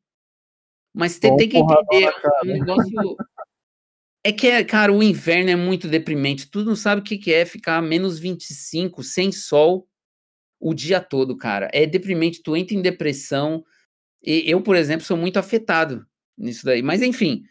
[0.93, 3.17] Mas tem, tem que entender, é um negócio
[4.29, 6.49] é que, cara, o inverno é muito deprimente.
[6.49, 9.87] Tu não sabe o que, que é ficar menos 25, sem sol,
[10.59, 11.69] o dia todo, cara.
[11.73, 13.63] É deprimente, tu entra em depressão.
[14.23, 16.05] E eu, por exemplo, sou muito afetado
[16.37, 16.81] nisso daí.
[16.81, 17.43] Mas, enfim,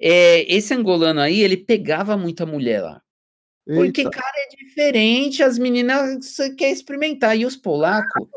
[0.00, 3.02] é, esse angolano aí, ele pegava muita mulher lá.
[3.66, 3.82] Eita.
[3.82, 7.36] Porque, cara, é diferente, as meninas querem experimentar.
[7.36, 8.28] E os polacos,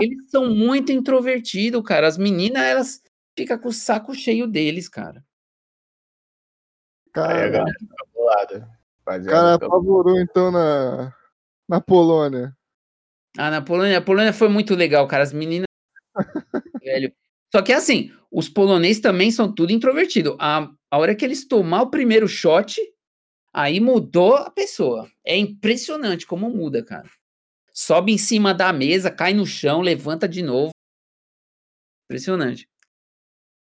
[0.00, 2.06] eles são muito introvertidos, cara.
[2.06, 3.02] As meninas, elas
[3.36, 5.24] ficam com o saco cheio deles, cara.
[7.14, 8.68] Cara, Aí a galera fica bolada.
[9.06, 11.14] O cara apavorou então na,
[11.68, 12.54] na Polônia.
[13.38, 15.22] Ah, na Polônia, a Polônia foi muito legal, cara.
[15.22, 15.66] As meninas.
[16.82, 17.12] velho.
[17.52, 20.36] Só que assim, os poloneses também são tudo introvertido.
[20.40, 22.80] A, a hora que eles tomar o primeiro shot,
[23.52, 25.08] aí mudou a pessoa.
[25.24, 27.08] É impressionante como muda, cara.
[27.72, 30.70] Sobe em cima da mesa, cai no chão, levanta de novo.
[32.06, 32.68] Impressionante.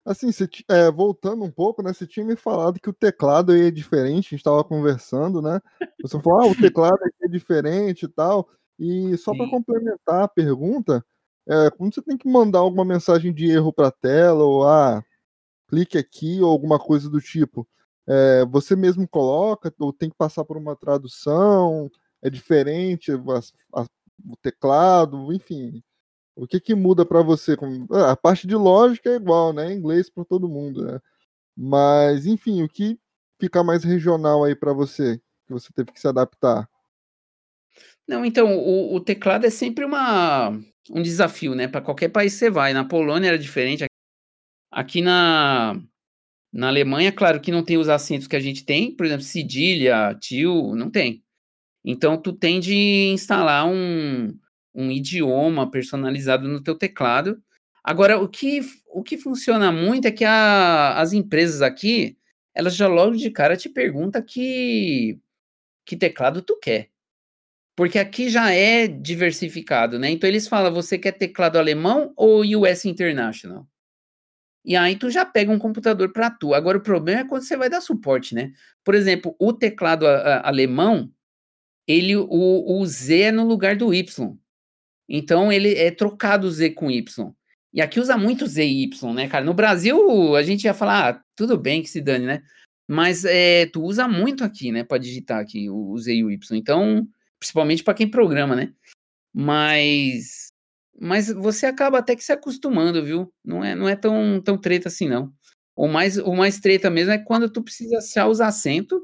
[0.04, 1.92] Assim, você, é, voltando um pouco, né?
[1.92, 5.60] Você tinha me falado que o teclado aí é diferente, a gente estava conversando, né?
[6.02, 8.48] Você falou, ah, o teclado aqui é diferente e tal.
[8.78, 11.04] E só para complementar a pergunta,
[11.48, 15.02] é, quando você tem que mandar alguma mensagem de erro para a tela, ou ah,
[15.68, 17.66] clique aqui, ou alguma coisa do tipo,
[18.06, 21.90] é, você mesmo coloca, ou tem que passar por uma tradução,
[22.22, 23.86] é diferente a, a,
[24.26, 25.82] o teclado, enfim.
[26.36, 27.56] O que que muda para você?
[27.90, 29.72] Ah, a parte de lógica é igual, né?
[29.72, 31.00] Inglês para todo mundo, né?
[31.56, 32.98] Mas, enfim, o que
[33.40, 36.68] fica mais regional aí para você, que você teve que se adaptar?
[38.06, 40.50] Não, então, o, o teclado é sempre uma,
[40.90, 41.68] um desafio, né?
[41.68, 42.72] Para qualquer país você vai.
[42.72, 43.84] Na Polônia era diferente.
[44.70, 45.80] Aqui na,
[46.52, 50.16] na Alemanha, claro que não tem os acentos que a gente tem, por exemplo, cedilha,
[50.20, 51.22] tio, não tem.
[51.84, 54.36] Então, tu tem de instalar um,
[54.74, 57.40] um idioma personalizado no teu teclado.
[57.82, 62.18] Agora, o que, o que funciona muito é que a, as empresas aqui,
[62.54, 65.20] elas já logo de cara te perguntam que,
[65.86, 66.90] que teclado tu quer.
[67.76, 70.10] Porque aqui já é diversificado, né?
[70.10, 73.66] Então eles falam, você quer teclado alemão ou US International?
[74.64, 76.54] E aí tu já pega um computador para tu.
[76.54, 78.52] Agora o problema é quando você vai dar suporte, né?
[78.82, 81.12] Por exemplo, o teclado a, a, alemão,
[81.86, 82.28] ele o,
[82.80, 84.38] o Z é no lugar do Y.
[85.08, 87.32] Então ele é trocado Z com Y.
[87.72, 89.44] E aqui usa muito Z e Y, né, cara?
[89.44, 92.42] No Brasil a gente ia falar, ah, tudo bem que se dane, né?
[92.88, 96.30] Mas é, tu usa muito aqui, né, para digitar aqui o, o Z e o
[96.30, 96.58] Y.
[96.58, 97.06] Então,
[97.38, 98.72] principalmente para quem programa, né?
[99.34, 100.44] Mas
[101.00, 103.32] mas você acaba até que se acostumando, viu?
[103.44, 105.32] Não é, não é tão, tão treta assim, não.
[105.76, 109.00] O mais, o mais treta mesmo é quando tu precisa achar os acentos,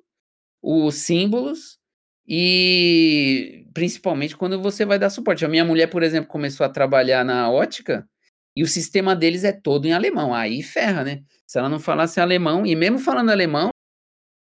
[0.62, 1.78] os símbolos
[2.26, 5.44] e principalmente quando você vai dar suporte.
[5.44, 8.08] A minha mulher, por exemplo, começou a trabalhar na ótica
[8.56, 10.34] e o sistema deles é todo em alemão.
[10.34, 11.22] Aí ferra, né?
[11.46, 13.70] Se ela não falasse alemão, e mesmo falando alemão,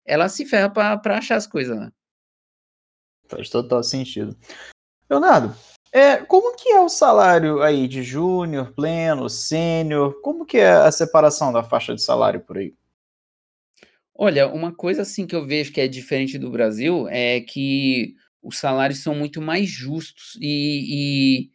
[0.06, 1.92] ela se ferra para achar as coisas lá.
[3.30, 4.38] Faz total sentido.
[5.10, 5.56] Leonardo,
[5.92, 10.22] é, como que é o salário aí de júnior, pleno, sênior?
[10.22, 12.74] Como que é a separação da faixa de salário por aí?
[14.14, 18.16] Olha, uma coisa assim que eu vejo que é diferente do Brasil é que
[18.48, 21.50] os salários são muito mais justos e,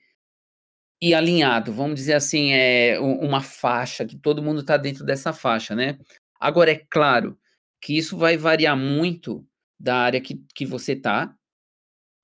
[1.00, 5.32] e, e alinhado, vamos dizer assim, é uma faixa, que todo mundo está dentro dessa
[5.32, 5.98] faixa, né?
[6.38, 7.38] Agora, é claro
[7.80, 9.46] que isso vai variar muito
[9.80, 11.34] da área que, que você está,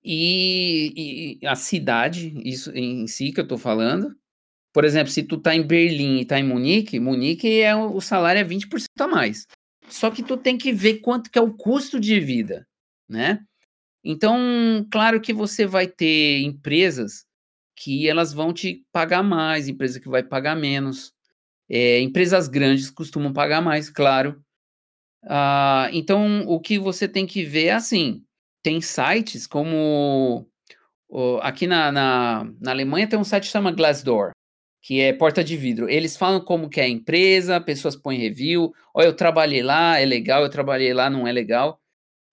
[0.04, 4.14] e, e, a cidade, isso em si que eu estou falando.
[4.72, 8.40] Por exemplo, se tu tá em Berlim e tá em Munique, Munique é o salário
[8.40, 9.46] é 20% a mais.
[9.88, 12.66] Só que tu tem que ver quanto que é o custo de vida,
[13.08, 13.40] né?
[14.04, 17.26] Então, claro que você vai ter empresas
[17.76, 21.12] que elas vão te pagar mais, empresa que vai pagar menos.
[21.68, 24.42] É, empresas grandes costumam pagar mais, claro.
[25.24, 28.24] Ah, então, o que você tem que ver é assim:
[28.62, 30.48] tem sites como.
[31.42, 34.32] aqui na, na, na Alemanha tem um site que chama Glassdoor,
[34.82, 35.88] que é porta de vidro.
[35.88, 38.72] Eles falam como que é a empresa, pessoas põem review.
[38.94, 41.80] Olha, eu trabalhei lá, é legal, eu trabalhei lá, não é legal.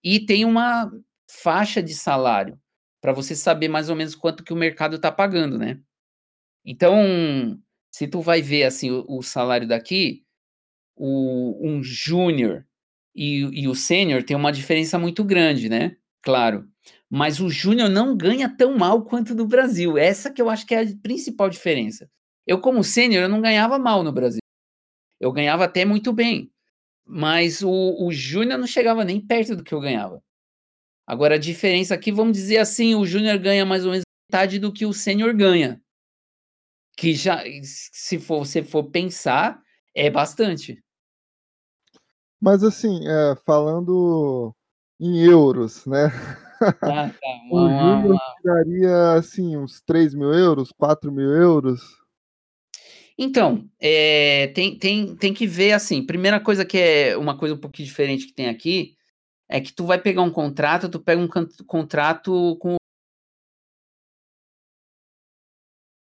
[0.04, 0.92] E tem uma
[1.30, 2.60] faixa de salário
[3.02, 5.80] para você saber mais ou menos quanto que o mercado está pagando, né?
[6.66, 7.60] Então,
[7.92, 10.24] se tu vai ver assim o, o salário daqui,
[10.96, 12.66] o, um júnior
[13.16, 15.98] e, e o sênior tem uma diferença muito grande, né?
[16.26, 16.68] claro.
[17.10, 19.98] Mas o Júnior não ganha tão mal quanto no Brasil.
[19.98, 22.10] Essa que eu acho que é a principal diferença.
[22.48, 24.42] Eu, como sênior, eu não ganhava mal no Brasil.
[25.20, 26.52] Eu ganhava até muito bem.
[27.06, 30.22] Mas o, o Júnior não chegava nem perto do que eu ganhava.
[31.08, 34.74] Agora, a diferença aqui, vamos dizer assim, o Júnior ganha mais ou menos metade do
[34.74, 35.80] que o sênior ganha.
[36.98, 39.62] Que já, se for, você for pensar,
[39.94, 40.84] é bastante.
[42.42, 44.56] Mas assim, é, falando
[45.00, 46.08] em euros, né?
[46.82, 47.12] Ah, tá.
[47.52, 51.82] o Júnior daria assim uns 3 mil euros, 4 mil euros.
[53.18, 56.06] Então, é, tem, tem, tem que ver assim.
[56.06, 58.96] Primeira coisa que é uma coisa um pouquinho diferente que tem aqui
[59.50, 61.28] é que tu vai pegar um contrato, tu pega um
[61.66, 62.76] contrato com.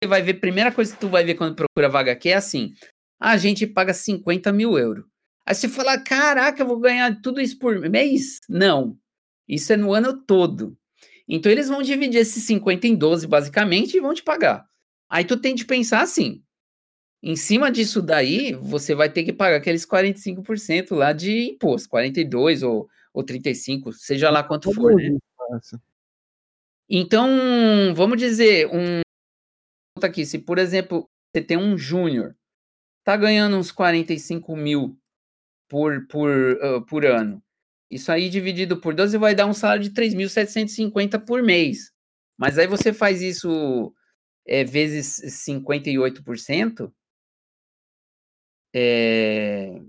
[0.03, 2.73] Você vai ver, primeira coisa que tu vai ver quando procura vaga aqui é assim:
[3.21, 5.05] a gente paga 50 mil euros.
[5.47, 8.39] Aí você fala, caraca, eu vou ganhar tudo isso por mês?
[8.49, 8.99] Não.
[9.49, 10.77] Isso é no ano todo.
[11.27, 14.67] Então eles vão dividir esses 50 em 12, basicamente, e vão te pagar.
[15.09, 16.43] Aí tu tem de pensar assim.
[17.23, 22.63] Em cima disso daí, você vai ter que pagar aqueles 45% lá de imposto, 42
[22.63, 25.19] ou, ou 35, seja lá quanto for, né?
[26.89, 27.29] Então,
[27.95, 29.01] vamos dizer, um
[30.03, 32.37] aqui, se por exemplo, você tem um júnior,
[33.05, 34.99] tá ganhando uns 45 mil
[35.69, 37.43] por, por, uh, por ano.
[37.91, 41.93] Isso aí dividido por 12 vai dar um salário de 3.750 por mês.
[42.37, 43.95] Mas aí você faz isso
[44.47, 46.93] é, vezes 58%.
[48.75, 49.81] É...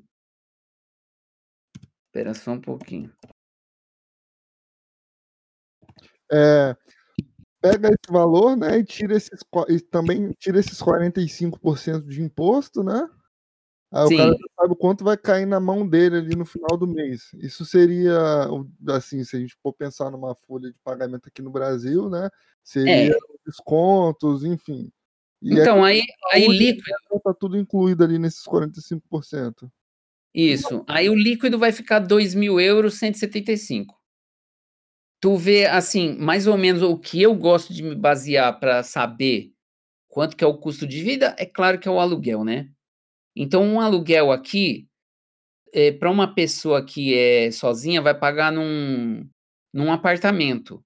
[2.10, 3.14] Espera só um pouquinho.
[6.32, 6.76] É,
[7.62, 13.08] pega esse valor, né, e tira esses e também tira esses 45% de imposto, né?
[13.92, 14.16] Aí Sim.
[14.16, 17.30] o cara sabe o quanto vai cair na mão dele ali no final do mês.
[17.36, 18.48] Isso seria,
[18.90, 22.30] assim, se a gente for pensar numa folha de pagamento aqui no Brasil, né?
[22.64, 23.20] Seria é.
[23.46, 24.92] descontos, enfim.
[25.42, 26.02] E é então, aí,
[26.32, 26.84] aí líquido.
[27.24, 29.72] Tá tudo incluído ali nesses 45%.
[30.34, 30.84] Isso.
[30.88, 33.96] Aí o líquido vai ficar 2 mil euros 175.
[35.22, 39.52] tu vê assim, mais ou menos o que eu gosto de me basear para saber
[40.08, 42.70] quanto que é o custo de vida, é claro que é o aluguel, né?
[43.36, 44.88] Então, um aluguel aqui,
[45.74, 49.28] é, para uma pessoa que é sozinha, vai pagar num,
[49.74, 50.84] num apartamento.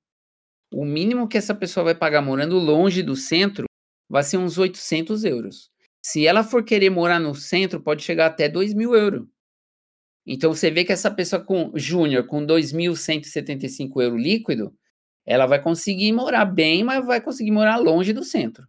[0.74, 3.66] O mínimo que essa pessoa vai pagar morando longe do centro
[4.10, 5.72] vai ser uns 800 euros.
[6.06, 9.28] Se ela for querer morar no centro, pode chegar até 2 mil euros.
[10.26, 14.74] Então você vê que essa pessoa com júnior com 2.175 euros líquido,
[15.26, 18.68] ela vai conseguir morar bem, mas vai conseguir morar longe do centro.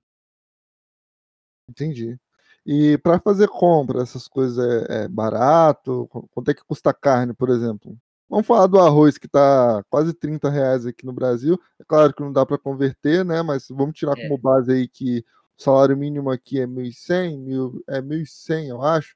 [1.69, 2.19] Entendi.
[2.67, 6.09] E para fazer compra, essas coisas é, é, barato?
[6.31, 7.97] Quanto é que custa carne, por exemplo?
[8.29, 11.61] Vamos falar do arroz que está quase 30 reais aqui no Brasil.
[11.79, 13.43] É claro que não dá para converter, né?
[13.43, 14.23] Mas vamos tirar é.
[14.23, 15.25] como base aí que
[15.59, 19.15] o salário mínimo aqui é 1.100, é 1.100, eu acho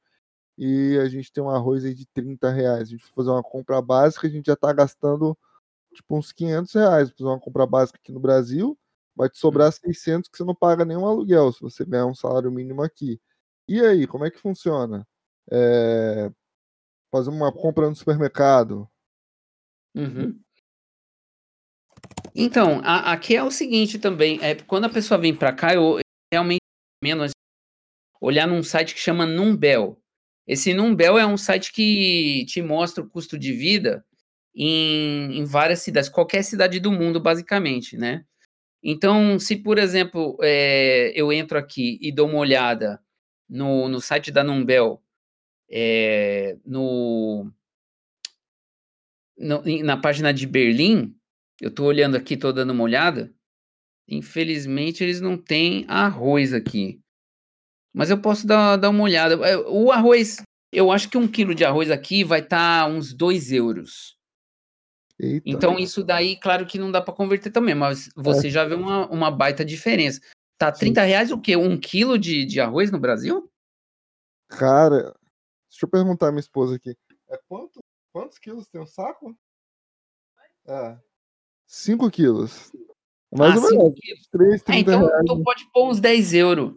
[0.59, 2.83] e a gente tem um arroz aí de 30 reais.
[2.83, 5.39] A gente for fazer uma compra básica, a gente já está gastando
[5.95, 7.11] tipo uns 500 reais.
[7.11, 8.77] Fazer uma compra básica aqui no Brasil,
[9.15, 10.33] vai te sobrar 600 hum.
[10.33, 13.21] que você não paga nenhum aluguel se você ganhar um salário mínimo aqui.
[13.69, 15.07] E aí, como é que funciona?
[15.49, 16.29] É...
[17.13, 18.89] Fazer uma compra no supermercado.
[19.95, 20.41] Uhum.
[22.35, 25.99] Então, a, aqui é o seguinte também, é quando a pessoa vem para cá, eu
[26.33, 26.61] realmente
[27.03, 27.31] menos
[28.21, 30.01] olhar num site que chama Numbel.
[30.49, 34.03] Esse Numbel é um site que te mostra o custo de vida
[34.55, 38.25] em, em várias cidades, qualquer cidade do mundo, basicamente, né?
[38.83, 42.99] Então, se, por exemplo, é, eu entro aqui e dou uma olhada
[43.47, 45.03] no, no site da Numbel,
[45.71, 47.53] é, no,
[49.37, 51.15] no, na página de Berlim,
[51.61, 53.35] eu estou olhando aqui, estou dando uma olhada,
[54.09, 57.03] infelizmente eles não têm arroz aqui.
[57.99, 59.35] Mas eu posso dar, dar uma olhada.
[59.45, 60.41] É, o arroz,
[60.73, 64.17] eu acho que um quilo de arroz aqui vai estar tá uns 2 euros.
[65.19, 65.43] Eita.
[65.45, 68.51] Então, isso daí, claro que não dá para converter também, mas você é.
[68.51, 70.21] já vê uma, uma baita diferença.
[70.57, 71.07] Tá 30 Sim.
[71.09, 71.57] reais o quê?
[71.57, 73.51] Um quilo de, de arroz no Brasil?
[74.49, 75.13] Cara,
[75.69, 76.97] deixa eu perguntar à minha esposa aqui.
[77.29, 77.81] É quanto,
[78.13, 79.37] quantos quilos tem um saco?
[80.69, 80.97] É.
[81.67, 82.71] 5 quilos.
[83.37, 84.29] Mais ah, ou menos.
[84.31, 85.25] 3, 30 é, então reais.
[85.27, 86.75] tu pode pôr uns 10 euros.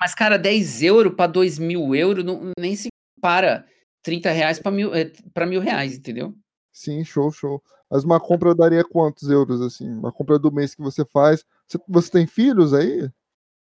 [0.00, 3.66] Mas, cara, 10 euros para 2 mil euros não, nem se compara
[4.02, 5.12] 30 reais para mil, é,
[5.46, 6.34] mil reais, entendeu?
[6.72, 7.62] Sim, show, show.
[7.90, 9.86] Mas uma compra daria quantos euros, assim?
[9.88, 11.44] Uma compra do mês que você faz.
[11.66, 13.10] Você, você tem filhos aí?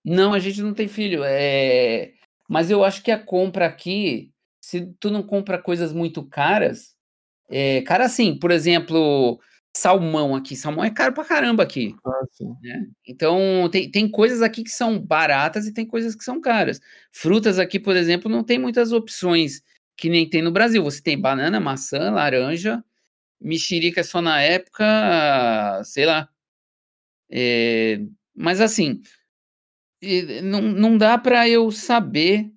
[0.04, 1.22] Não, a gente não tem filho.
[1.24, 2.12] É...
[2.48, 4.30] Mas eu acho que a compra aqui,
[4.62, 6.94] se tu não compra coisas muito caras,
[7.48, 7.82] é...
[7.82, 9.40] cara, assim, por exemplo,
[9.76, 10.56] salmão aqui.
[10.56, 11.94] Salmão é caro pra caramba aqui.
[12.04, 12.22] Ah,
[12.62, 12.86] né?
[13.06, 16.80] Então, tem, tem coisas aqui que são baratas e tem coisas que são caras.
[17.12, 19.62] Frutas aqui, por exemplo, não tem muitas opções
[19.96, 20.82] que nem tem no Brasil.
[20.82, 22.84] Você tem banana, maçã, laranja,
[23.40, 26.28] mexerica só na época, sei lá.
[27.30, 28.00] É,
[28.34, 29.00] mas assim,
[30.42, 32.50] não, não dá para eu saber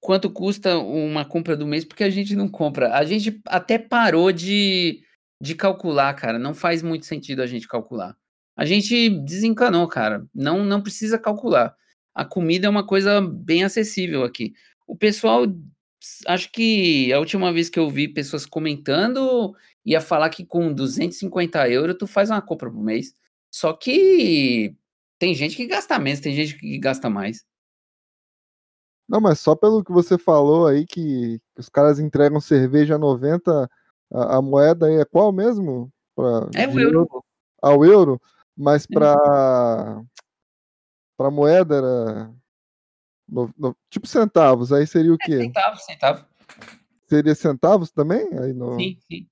[0.00, 2.94] quanto custa uma compra do mês, porque a gente não compra.
[2.94, 5.02] A gente até parou de
[5.40, 6.38] de calcular, cara.
[6.38, 8.16] Não faz muito sentido a gente calcular.
[8.56, 10.26] A gente desencanou, cara.
[10.34, 11.74] Não, não precisa calcular.
[12.14, 14.52] A comida é uma coisa bem acessível aqui.
[14.86, 15.46] O pessoal,
[16.26, 21.68] acho que a última vez que eu vi pessoas comentando, ia falar que com 250
[21.70, 23.14] euros tu faz uma compra por mês.
[23.50, 24.74] Só que
[25.18, 27.44] tem gente que gasta menos, tem gente que gasta mais.
[29.08, 33.68] Não, mas só pelo que você falou aí, que, os caras entregam cerveja a 90
[34.12, 35.90] a, a moeda aí é qual mesmo?
[36.14, 36.98] Pra, é o euro.
[36.98, 37.24] euro.
[37.62, 38.20] Ao euro,
[38.56, 40.02] mas para
[41.16, 42.34] para moeda era
[43.28, 45.34] no, no, tipo centavos, aí seria o é, quê?
[45.34, 46.24] É, centavos, centavos.
[47.06, 48.26] Seria centavos também?
[48.38, 48.78] Aí no...
[48.78, 49.26] Sim, sim.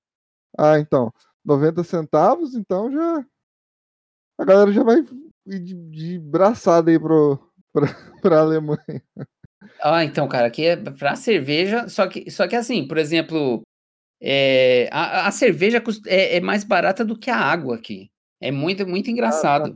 [0.57, 1.11] Ah, então,
[1.43, 3.25] 90 centavos, então já
[4.37, 4.99] a galera já vai
[5.47, 7.37] ir de, de braçada aí pro,
[7.73, 7.87] pra,
[8.21, 9.03] pra Alemanha.
[9.81, 13.61] Ah, então, cara, aqui é pra cerveja, só que, só que assim, por exemplo,
[14.21, 18.11] é, a, a, cerveja é, é, mais barata do que a água aqui.
[18.41, 19.75] É muito, muito engraçado.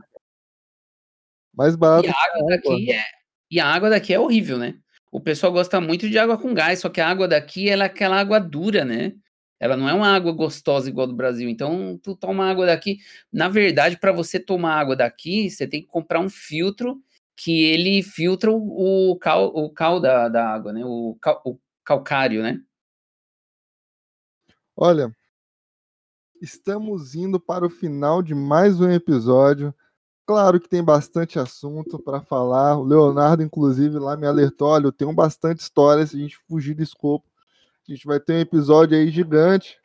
[1.56, 2.08] Mais barato.
[2.08, 3.04] E a água daqui é,
[3.52, 4.76] e a água daqui é horrível, né?
[5.12, 7.86] O pessoal gosta muito de água com gás, só que a água daqui ela é
[7.86, 9.14] aquela água dura, né?
[9.60, 11.48] Ela não é uma água gostosa igual do Brasil.
[11.48, 12.98] Então, tu toma água daqui.
[13.32, 17.00] Na verdade, para você tomar água daqui, você tem que comprar um filtro
[17.38, 20.84] que ele filtra o, o cal, o cal da, da água, né?
[20.84, 22.60] O, cal, o calcário, né?
[24.76, 25.15] Olha,
[26.41, 29.74] estamos indo para o final de mais um episódio.
[30.26, 32.78] Claro que tem bastante assunto para falar.
[32.80, 36.07] O Leonardo, inclusive, lá me alertou: olha, eu tenho bastante história.
[36.07, 37.28] Se a gente fugir do escopo,
[37.88, 39.78] a gente vai ter um episódio aí gigante.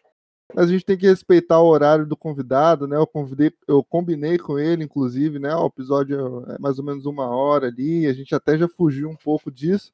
[0.55, 2.97] Mas a gente tem que respeitar o horário do convidado, né?
[2.97, 5.55] Eu, convidei, eu combinei com ele, inclusive, né?
[5.55, 9.17] O episódio é mais ou menos uma hora ali, a gente até já fugiu um
[9.17, 9.93] pouco disso.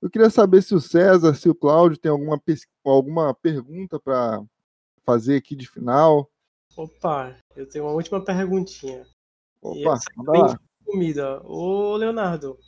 [0.00, 2.40] Eu queria saber se o César, se o Cláudio tem alguma,
[2.84, 4.42] alguma pergunta para
[5.04, 6.30] fazer aqui de final.
[6.76, 9.06] Opa, eu tenho uma última perguntinha.
[9.62, 10.60] Opa, manda lá.
[10.84, 11.42] Comida.
[11.44, 12.58] Ô, Leonardo,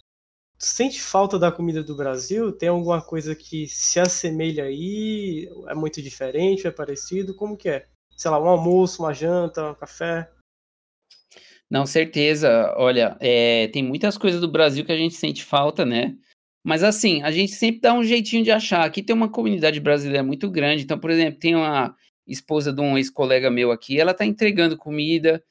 [0.59, 2.51] sente falta da comida do Brasil?
[2.51, 5.49] Tem alguma coisa que se assemelha aí?
[5.69, 6.67] É muito diferente?
[6.67, 7.35] É parecido?
[7.35, 7.87] Como que é?
[8.17, 10.29] Sei lá, um almoço, uma janta, um café?
[11.71, 12.75] Não, certeza.
[12.77, 16.17] Olha, é, tem muitas coisas do Brasil que a gente sente falta, né?
[16.65, 18.85] Mas assim, a gente sempre dá um jeitinho de achar.
[18.85, 20.83] Aqui tem uma comunidade brasileira muito grande.
[20.83, 21.95] Então, por exemplo, tem uma
[22.27, 25.43] esposa de um ex-colega meu aqui, ela tá entregando comida,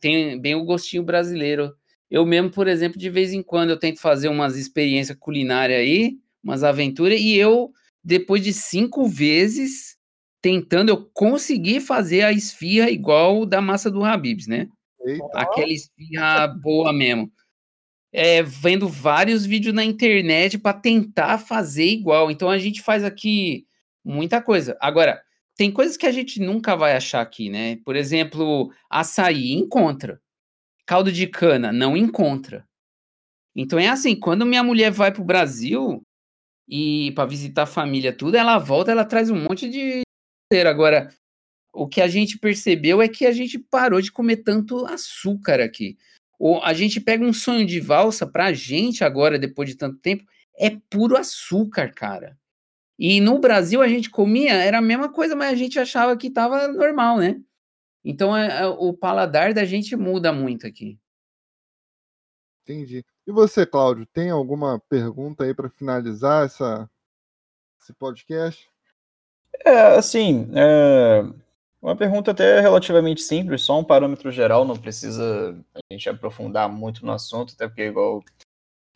[0.00, 1.72] tem bem o gostinho brasileiro.
[2.10, 6.18] Eu mesmo, por exemplo, de vez em quando eu tento fazer umas experiências culinárias aí,
[6.42, 9.96] umas aventuras, e eu, depois de cinco vezes
[10.42, 14.68] tentando, eu consegui fazer a esfirra igual da massa do Habibs, né?
[15.06, 15.24] Eita.
[15.34, 17.30] Aquela esfirra boa mesmo
[18.16, 22.30] é, vendo vários vídeos na internet para tentar fazer igual.
[22.30, 23.66] Então a gente faz aqui
[24.04, 24.78] muita coisa.
[24.80, 25.20] Agora,
[25.56, 27.76] tem coisas que a gente nunca vai achar aqui, né?
[27.84, 30.20] Por exemplo, açaí encontra.
[30.86, 32.64] Caldo de cana não encontra.
[33.56, 36.00] Então é assim, quando minha mulher vai pro Brasil
[36.68, 40.02] e para visitar a família tudo, ela volta, ela traz um monte de
[40.68, 41.12] agora
[41.72, 45.98] o que a gente percebeu é que a gente parou de comer tanto açúcar aqui.
[46.44, 50.26] Ou a gente pega um sonho de valsa pra gente agora, depois de tanto tempo,
[50.58, 52.38] é puro açúcar, cara.
[52.98, 56.28] E no Brasil a gente comia, era a mesma coisa, mas a gente achava que
[56.28, 57.40] tava normal, né?
[58.04, 60.98] Então é, é, o paladar da gente muda muito aqui.
[62.62, 63.02] Entendi.
[63.26, 66.90] E você, Cláudio, tem alguma pergunta aí para finalizar essa,
[67.80, 68.68] esse podcast?
[69.64, 71.22] É, assim, é,
[71.84, 77.04] uma pergunta até relativamente simples, só um parâmetro geral, não precisa a gente aprofundar muito
[77.04, 78.24] no assunto, até porque, igual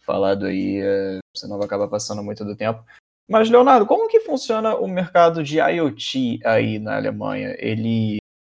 [0.07, 2.83] falado aí, é, você não vai acabar passando muito do tempo.
[3.29, 7.55] Mas, Leonardo, como que funciona o mercado de IoT aí na Alemanha?
[7.59, 8.17] Ele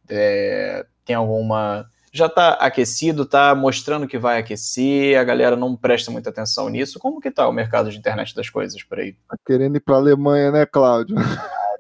[0.10, 1.86] é, tem alguma.
[2.14, 7.00] Já está aquecido, está mostrando que vai aquecer, a galera não presta muita atenção nisso.
[7.00, 9.14] Como que está o mercado de internet das coisas por aí?
[9.28, 11.18] Tá querendo ir para a Alemanha, né, Cláudio?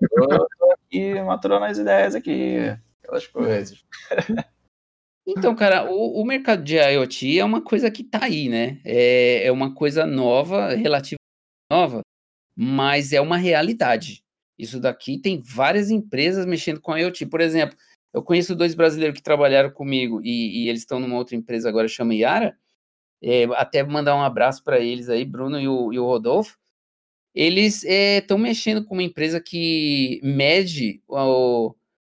[0.01, 0.60] Eu
[0.91, 2.57] aqui maturando as ideias aqui,
[3.01, 3.85] aquelas coisas.
[5.25, 8.81] Então, cara, o, o, mercado de IoT é uma coisa que tá aí, né?
[8.83, 11.21] É, é uma coisa nova, relativamente
[11.71, 12.01] nova,
[12.55, 14.23] mas é uma realidade.
[14.57, 17.27] Isso daqui tem várias empresas mexendo com IoT.
[17.27, 17.77] Por exemplo,
[18.11, 21.87] eu conheço dois brasileiros que trabalharam comigo e, e eles estão numa outra empresa agora,
[21.87, 22.57] chama Yara.
[23.23, 26.57] É, até mandar um abraço para eles aí, Bruno e o, e o Rodolfo
[27.33, 31.73] eles estão eh, é, mexendo com uma empresa que mede o,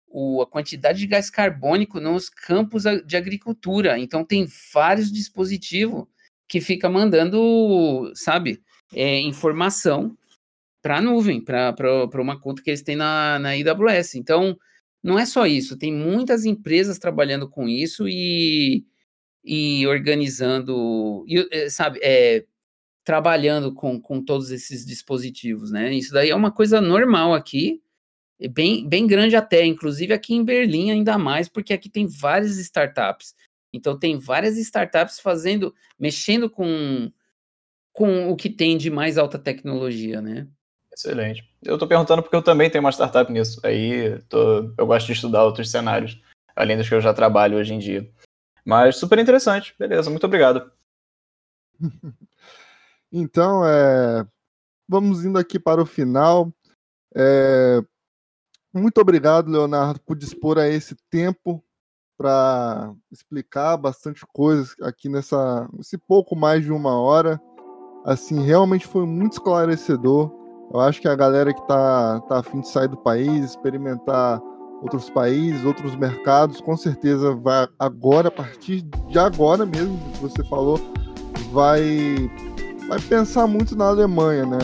[0.08, 3.98] o, a quantidade de gás carbônico nos campos de agricultura.
[3.98, 6.06] Então tem vários dispositivos
[6.48, 8.62] que fica mandando, sabe,
[8.92, 10.16] é, informação
[10.82, 11.74] para a nuvem, para
[12.20, 14.16] uma conta que eles têm na, na AWS.
[14.16, 14.56] Então,
[15.02, 18.84] não é só isso, tem muitas empresas trabalhando com isso e,
[19.44, 22.44] e organizando, e, eh, sabe, é,
[23.04, 25.92] trabalhando com, com todos esses dispositivos, né?
[25.92, 27.82] Isso daí é uma coisa normal aqui,
[28.50, 33.34] bem, bem grande até, inclusive aqui em Berlim ainda mais, porque aqui tem várias startups.
[33.72, 37.12] Então tem várias startups fazendo, mexendo com,
[37.92, 40.48] com o que tem de mais alta tecnologia, né?
[40.96, 41.44] Excelente.
[41.62, 43.60] Eu estou perguntando porque eu também tenho uma startup nisso.
[43.64, 46.20] Aí tô, eu gosto de estudar outros cenários,
[46.54, 48.08] além dos que eu já trabalho hoje em dia.
[48.64, 49.74] Mas super interessante.
[49.78, 50.70] Beleza, muito obrigado.
[53.16, 54.26] Então, é,
[54.88, 56.52] vamos indo aqui para o final.
[57.14, 57.80] É,
[58.72, 61.62] muito obrigado, Leonardo, por dispor a esse tempo
[62.18, 67.40] para explicar bastante coisas aqui nessa esse pouco mais de uma hora.
[68.04, 70.32] Assim, realmente foi muito esclarecedor.
[70.72, 74.42] Eu acho que a galera que está tá afim de sair do país, experimentar
[74.82, 80.42] outros países, outros mercados, com certeza vai agora, a partir de agora mesmo, que você
[80.42, 80.80] falou,
[81.52, 82.28] vai
[82.94, 84.58] vai pensar muito na Alemanha, né?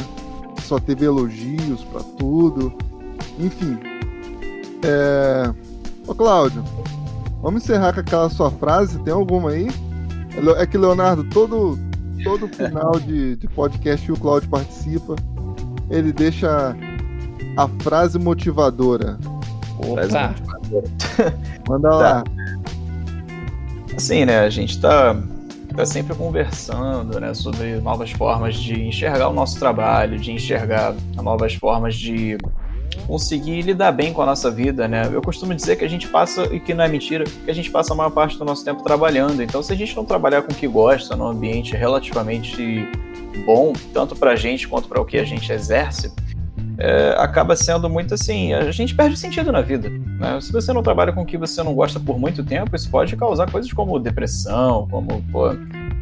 [0.63, 2.73] Só teve elogios para tudo.
[3.39, 3.79] Enfim.
[4.85, 5.53] É...
[6.07, 6.63] Ô, Cláudio,
[7.43, 8.99] vamos encerrar com aquela sua frase.
[9.01, 9.69] Tem alguma aí?
[10.59, 11.77] É que, Leonardo, todo,
[12.23, 15.17] todo final de, de podcast o Cláudio participa,
[15.91, 16.77] ele deixa
[17.57, 19.19] a frase motivadora.
[19.79, 20.35] Opa.
[21.69, 22.23] Manda lá.
[22.23, 22.25] Tá.
[23.97, 24.41] Assim, né?
[24.41, 25.17] A gente tá
[25.71, 31.55] está sempre conversando né, sobre novas formas de enxergar o nosso trabalho, de enxergar novas
[31.55, 32.37] formas de
[33.07, 35.09] conseguir lidar bem com a nossa vida, né?
[35.13, 37.71] Eu costumo dizer que a gente passa, e que não é mentira, que a gente
[37.71, 39.43] passa a maior parte do nosso tempo trabalhando.
[39.43, 42.87] Então, se a gente não trabalhar com o que gosta, num ambiente relativamente
[43.45, 46.13] bom, tanto para a gente quanto para o que a gente exerce,
[46.81, 49.91] é, acaba sendo muito assim, a gente perde sentido na vida.
[49.91, 50.41] Né?
[50.41, 53.15] Se você não trabalha com o que você não gosta por muito tempo, isso pode
[53.17, 55.51] causar coisas como depressão, como pô,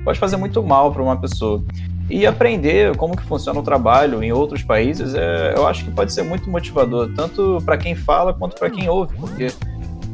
[0.04, 1.62] pode fazer muito mal para uma pessoa.
[2.08, 6.12] E aprender como que funciona o trabalho em outros países, é, eu acho que pode
[6.12, 9.48] ser muito motivador, tanto para quem fala quanto para quem ouve, porque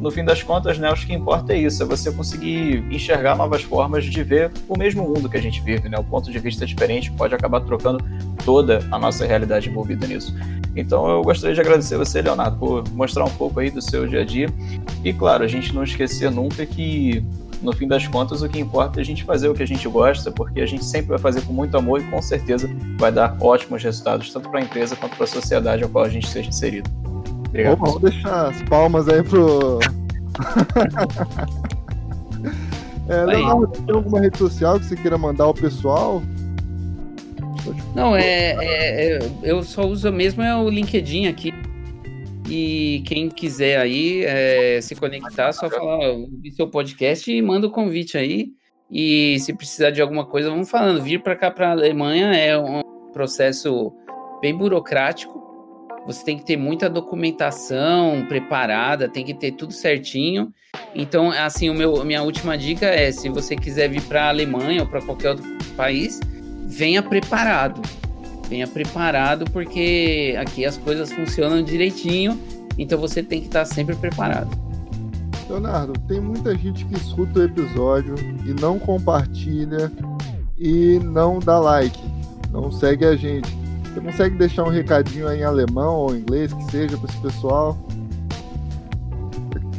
[0.04, 3.62] no fim das contas, né, acho que importa é isso, é você conseguir enxergar novas
[3.62, 5.98] formas de ver o mesmo mundo que a gente vive, né?
[5.98, 8.04] O ponto de vista diferente pode acabar trocando
[8.44, 10.36] toda a nossa realidade envolvida nisso.
[10.76, 14.20] Então eu gostaria de agradecer você, Leonardo, por mostrar um pouco aí do seu dia
[14.20, 14.50] a dia.
[15.02, 17.24] E claro, a gente não esquecer nunca que
[17.62, 19.88] no fim das contas, o que importa é a gente fazer o que a gente
[19.88, 22.68] gosta, porque a gente sempre vai fazer com muito amor e com certeza
[22.98, 26.10] vai dar ótimos resultados, tanto para a empresa quanto para a sociedade ao qual a
[26.10, 26.90] gente seja inserido.
[27.54, 27.78] Obrigado.
[27.78, 29.78] Vamos deixar as palmas aí pro.
[33.08, 36.20] é, Leonardo, tem alguma rede social que você queira mandar ao pessoal?
[37.94, 41.54] Não, é, é, é, eu só uso mesmo é o LinkedIn aqui.
[42.50, 47.70] E quem quiser aí é, se conectar, só falar, ouvir seu podcast e manda o
[47.70, 48.48] convite aí.
[48.90, 51.00] E se precisar de alguma coisa, vamos falando.
[51.00, 52.82] Vir para cá, para a Alemanha, é um
[53.12, 53.92] processo
[54.40, 55.43] bem burocrático.
[56.06, 60.52] Você tem que ter muita documentação preparada, tem que ter tudo certinho.
[60.94, 64.82] Então, assim, o meu, minha última dica é: se você quiser vir para a Alemanha
[64.82, 65.44] ou para qualquer outro
[65.76, 66.20] país,
[66.66, 67.80] venha preparado.
[68.48, 72.38] Venha preparado, porque aqui as coisas funcionam direitinho,
[72.76, 74.50] então você tem que estar sempre preparado.
[75.48, 78.14] Leonardo, tem muita gente que escuta o episódio
[78.44, 79.90] e não compartilha
[80.58, 81.98] e não dá like,
[82.50, 83.63] não segue a gente.
[83.94, 87.78] Você consegue deixar um recadinho aí em alemão ou inglês, que seja, para esse pessoal?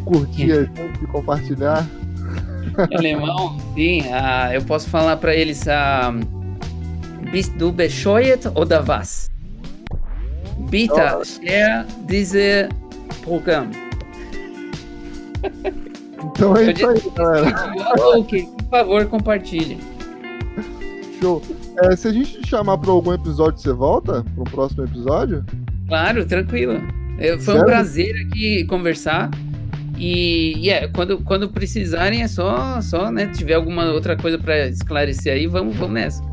[0.06, 1.86] Curtir a gente e compartilhar?
[2.92, 4.02] Em alemão, sim.
[4.02, 5.64] Uh, eu posso falar para eles.
[5.64, 6.36] Uh,
[7.32, 9.30] Bist du bescheuert oder was?
[10.70, 11.24] Bitte oh.
[11.24, 12.70] share diese
[13.24, 13.72] Programm.
[16.24, 17.74] Então é isso aí, galera.
[18.18, 19.80] Ok, por favor, compartilhe.
[21.20, 21.42] Show.
[21.84, 25.46] É, se a gente te chamar para algum episódio, você volta para um próximo episódio?
[25.88, 26.82] Claro, tranquilo.
[27.18, 27.62] É, foi Sério?
[27.62, 29.30] um prazer aqui conversar.
[29.98, 35.34] E yeah, quando, quando precisarem, é só, só né, tiver alguma outra coisa para esclarecer
[35.34, 36.24] aí, vamos, vamos nessa.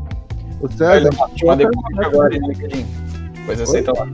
[0.61, 1.09] O César.
[1.35, 1.67] Te mandei
[1.97, 2.85] agora no LinkedIn.
[3.33, 4.07] Depois aceita lá.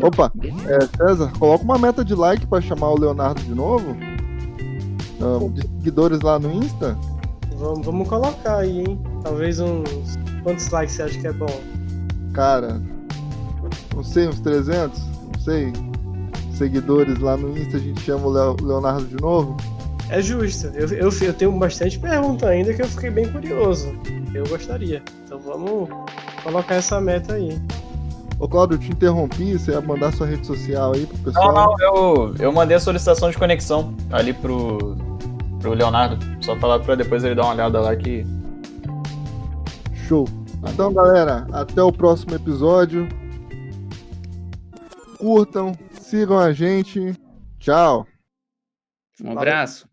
[0.00, 3.96] Opa, é, César, coloca uma meta de like para chamar o Leonardo de novo.
[5.20, 6.96] Um, de seguidores lá no Insta.
[7.58, 9.00] Vamos, vamos colocar aí, hein?
[9.22, 10.16] Talvez uns.
[10.44, 11.60] Quantos likes você acha que é bom?
[12.32, 12.80] Cara,
[13.94, 15.00] não sei, uns 300?
[15.00, 15.72] Não sei.
[16.52, 19.56] Seguidores lá no Insta, a gente chama o Leonardo de novo.
[20.08, 20.68] É justo.
[20.68, 23.92] Eu, eu, eu tenho bastante pergunta ainda que eu fiquei bem curioso.
[24.32, 25.02] Eu gostaria.
[25.24, 25.88] Então vamos
[26.42, 27.60] colocar essa meta aí.
[28.38, 31.52] Ô Claudio, eu te interrompi, você ia mandar sua rede social aí pro pessoal?
[31.52, 34.96] Não, não, eu, eu mandei a solicitação de conexão ali pro,
[35.60, 36.18] pro Leonardo.
[36.44, 38.24] Só falar pra depois ele dar uma olhada lá que.
[40.06, 40.26] Show.
[40.72, 43.08] Então, galera, até o próximo episódio.
[45.18, 47.14] Curtam, sigam a gente.
[47.58, 48.06] Tchau.
[49.22, 49.87] Um abraço.